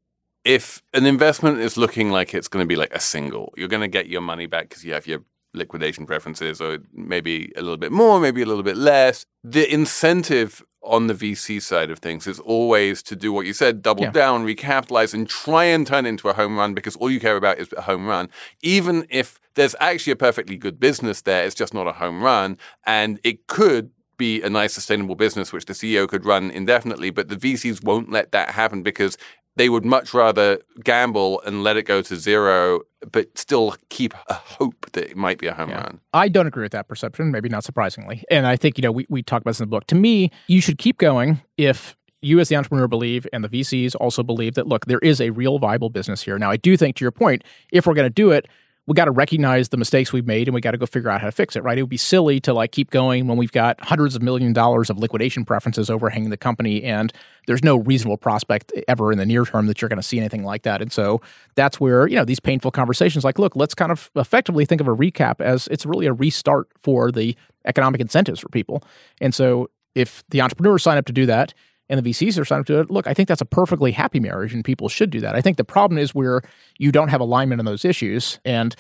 [0.45, 3.83] if an investment is looking like it's going to be like a single, you're going
[3.83, 5.21] to get your money back because you have your
[5.53, 9.27] liquidation preferences or maybe a little bit more, maybe a little bit less.
[9.45, 13.83] The incentive on the VC side of things is always to do what you said,
[13.83, 14.13] double Yeah.
[14.13, 17.59] down, recapitalize, and try and turn into a home run because all you care about
[17.59, 18.31] is a home run.
[18.63, 22.57] Even if there's actually a perfectly good business there, it's just not a home run.
[22.87, 27.29] And it could be a nice sustainable business which the CEO could run indefinitely, but
[27.29, 29.19] the VCs won't let that happen because
[29.57, 32.81] they would much rather gamble and let it go to zero,
[33.11, 36.01] but still keep a hope that it might be a home run.
[36.13, 38.25] I don't agree with that perception, maybe not surprisingly.
[38.31, 39.87] And I think, you know, we, we talk about this in the book.
[39.89, 43.95] To me, you should keep going if you as the entrepreneur believe and the VCs
[43.99, 46.39] also believe that, look, there is a real viable business here.
[46.39, 47.43] Now, I do think, to your point,
[47.73, 48.47] if we're going to do it,
[48.87, 51.21] we got to recognize the mistakes we've made and we got to go figure out
[51.21, 51.79] how to fix it, right?
[51.79, 54.91] It would be silly to like keep going when we've got hundreds of million dollars
[54.91, 57.13] of liquidation preferences overhanging the company and
[57.47, 60.45] there's no reasonable prospect ever in the near term that you're going to see anything
[60.45, 60.83] like that.
[60.83, 61.21] And so
[61.55, 64.89] that's where, you know, these painful conversations like, look, let's kind of effectively think of
[64.89, 68.83] a recap as it's really a restart for the economic incentives for people.
[69.21, 71.53] And so if the entrepreneurs sign up to do that,
[71.91, 72.91] and the VCs are signed up to it.
[72.91, 75.35] Look, I think that's a perfectly happy marriage, and people should do that.
[75.35, 76.41] I think the problem is where
[76.79, 78.39] you don't have alignment on those issues.
[78.45, 78.75] And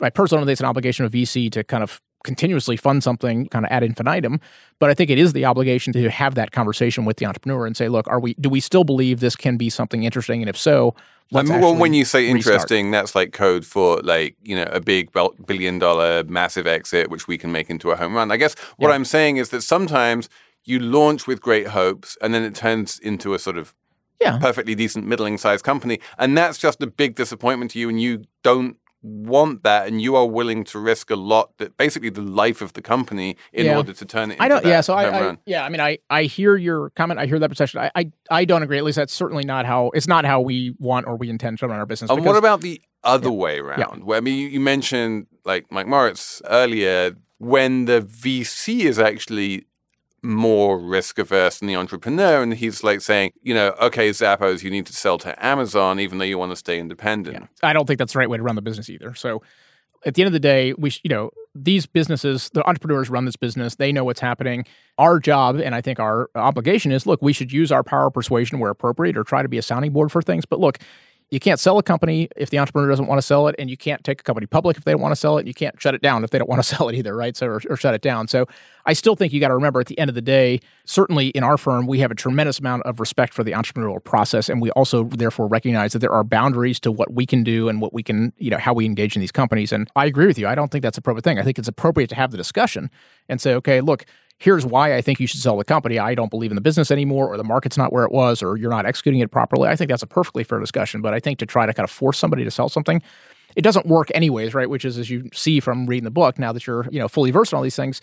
[0.00, 3.66] I personally think it's an obligation of VC to kind of continuously fund something kind
[3.66, 4.40] of ad infinitum.
[4.80, 7.76] But I think it is the obligation to have that conversation with the entrepreneur and
[7.76, 10.40] say, look, are we do we still believe this can be something interesting?
[10.40, 10.96] And if so,
[11.30, 12.54] mean, well, when you say restart.
[12.54, 15.10] interesting, that's like code for like you know a big
[15.46, 18.32] billion dollar massive exit, which we can make into a home run.
[18.32, 18.94] I guess what Yeah.
[18.94, 20.28] I'm saying is that sometimes
[20.64, 23.74] you launch with great hopes, and then it turns into a sort of
[24.20, 24.38] Yeah.
[24.38, 28.24] perfectly decent middling sized company, and that's just a big disappointment to you, and you
[28.42, 32.62] don't want that, and you are willing to risk a lot that basically the life
[32.62, 33.76] of the company in Yeah.
[33.76, 34.34] order to turn it.
[34.34, 34.64] Into I don't.
[34.64, 34.80] Yeah.
[34.80, 35.36] So I, I.
[35.44, 35.62] Yeah.
[35.62, 35.98] I mean, I.
[36.08, 37.20] I hear your comment.
[37.20, 37.80] I hear that perception.
[37.80, 37.90] I.
[37.94, 38.78] I, I don't agree.
[38.78, 39.90] At least that's certainly not how.
[39.92, 42.10] It's not how we want or we intend to run our business.
[42.10, 44.04] And what about the other way around?
[44.04, 49.66] Where I mean, you, you mentioned like Mike Moritz earlier, when the VC is actually
[50.24, 54.70] more risk averse than the entrepreneur, and he's like saying, you know, okay, Zappos, you
[54.70, 57.48] need to sell to Amazon, even though you want to stay independent.
[57.62, 59.14] I don't think that's the right way to run the business either.
[59.14, 59.42] So
[60.04, 63.26] at the end of the day, we sh- you know these businesses, the entrepreneurs run
[63.26, 63.76] this business.
[63.76, 64.64] They know what's happening.
[64.98, 68.14] Our job, and I think our obligation is, look, we should use our power of
[68.14, 70.46] persuasion where appropriate, or try to be a sounding board for things.
[70.46, 70.78] But look.
[71.30, 73.76] You can't sell a company if the entrepreneur doesn't want to sell it, and you
[73.76, 75.40] can't take a company public if they don't want to sell it.
[75.40, 77.36] And you can't shut it down if they don't want to sell it either, right?
[77.36, 78.28] So, or, or shut it down.
[78.28, 78.46] So,
[78.86, 81.42] I still think you got to remember at the end of the day, certainly in
[81.42, 84.70] our firm, we have a tremendous amount of respect for the entrepreneurial process, and we
[84.72, 88.02] also therefore recognize that there are boundaries to what we can do and what we
[88.02, 89.72] can, you know, how we engage in these companies.
[89.72, 90.46] And I agree with you.
[90.46, 91.38] I don't think that's appropriate thing.
[91.38, 92.90] I think it's appropriate to have the discussion
[93.28, 94.04] and say, okay, look,
[94.38, 95.98] here's why I think you should sell the company.
[95.98, 98.56] I don't believe in the business anymore, or the market's not where it was, or
[98.56, 99.68] you're not executing it properly.
[99.68, 101.00] I think that's a perfectly fair discussion.
[101.00, 103.02] But I think to try to kind of force somebody to sell something,
[103.56, 104.68] it doesn't work anyways, right?
[104.68, 107.30] Which is as you see from reading the book, now that you're, you know, fully
[107.30, 108.00] versed in all these things,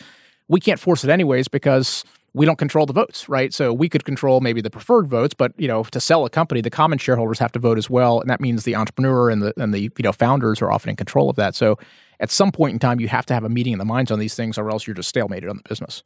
[0.47, 2.03] we can't force it anyways because
[2.33, 3.53] we don't control the votes, right?
[3.53, 6.61] So we could control maybe the preferred votes, but you know, to sell a company,
[6.61, 9.53] the common shareholders have to vote as well, and that means the entrepreneur and the
[9.57, 11.55] and the you know founders are often in control of that.
[11.55, 11.77] So
[12.19, 14.19] at some point in time, you have to have a meeting in the minds on
[14.19, 16.03] these things, or else you're just stalemated on the business.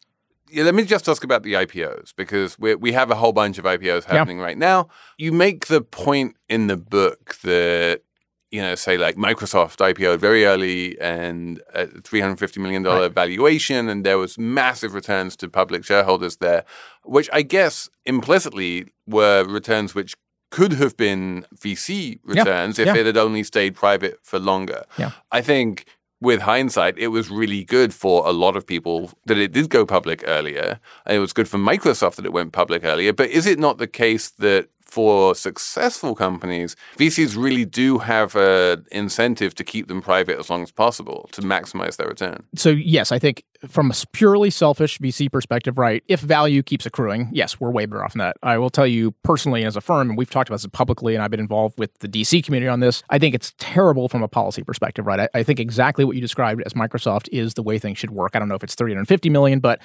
[0.56, 3.58] Yeah, let me just ask about the IPOs because we we have a whole bunch
[3.58, 4.88] of IPOs happening right now.
[5.18, 8.04] You make the point in the book that
[8.52, 13.10] you know, say like Microsoft IPO very early and at three hundred fifty million dollar
[13.10, 16.64] valuation, and there was massive returns to public shareholders there,
[17.04, 20.16] which I guess implicitly were returns which
[20.52, 22.96] could have been VC returns if yeah.
[22.96, 24.86] it had only stayed private for longer.
[24.98, 25.12] Yeah.
[25.34, 25.86] I think
[26.22, 29.86] with hindsight, it was really good for a lot of people that it did go
[29.86, 30.80] public earlier.
[31.06, 33.14] And it was good for Microsoft that it went public earlier.
[33.14, 38.86] But is it not the case that for successful companies, VCs really do have an
[38.94, 42.46] incentive to keep them private as long as possible to maximize their return.
[42.56, 47.28] So, yes, I think from a purely selfish VC perspective, right, if value keeps accruing,
[47.34, 48.38] yes, we're way better off than that.
[48.42, 51.22] I will tell you personally as a firm, and we've talked about this publicly, and
[51.22, 54.30] I've been involved with the DC community on this, I think it's terrible from a
[54.30, 55.20] policy perspective, right?
[55.20, 58.32] I, I think exactly what you described as Microsoft is the way things should work.
[58.34, 59.82] I don't know if it's 350 million, but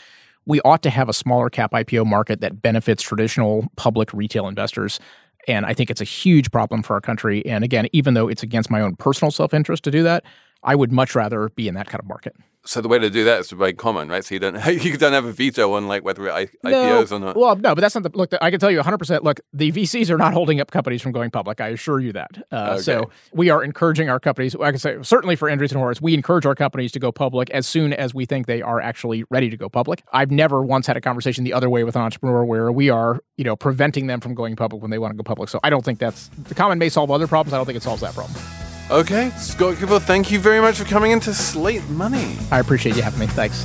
[0.51, 4.99] we ought to have a smaller cap IPO market that benefits traditional public retail investors.
[5.47, 7.47] And I think it's a huge problem for our country.
[7.47, 10.25] And again, even though it's against my own personal self interest to do that,
[10.65, 12.35] I would much rather be in that kind of market.
[12.71, 14.25] So the way to do that is to buy common, right?
[14.25, 14.55] So you don't
[14.85, 17.35] you don't have a veto on like whether it no, IPOs or not.
[17.35, 18.33] Well, no, but that's not the look.
[18.41, 18.97] I can tell you 100.
[18.97, 21.61] percent Look, the VCs are not holding up companies from going public.
[21.61, 22.31] I assure you that.
[22.53, 22.83] Uh, okay.
[22.83, 24.55] So we are encouraging our companies.
[24.55, 27.67] I can say certainly for Andreessen Horowitz, we encourage our companies to go public as
[27.67, 30.05] soon as we think they are actually ready to go public.
[30.13, 33.19] I've never once had a conversation the other way with an entrepreneur where we are,
[33.37, 35.49] you know, preventing them from going public when they want to go public.
[35.49, 37.53] So I don't think that's the common may solve other problems.
[37.53, 38.41] I don't think it solves that problem.
[38.91, 42.37] Okay, Scott Kupor, thank you very much for coming into Slate Money.
[42.51, 43.29] I appreciate you having me.
[43.29, 43.65] Thanks.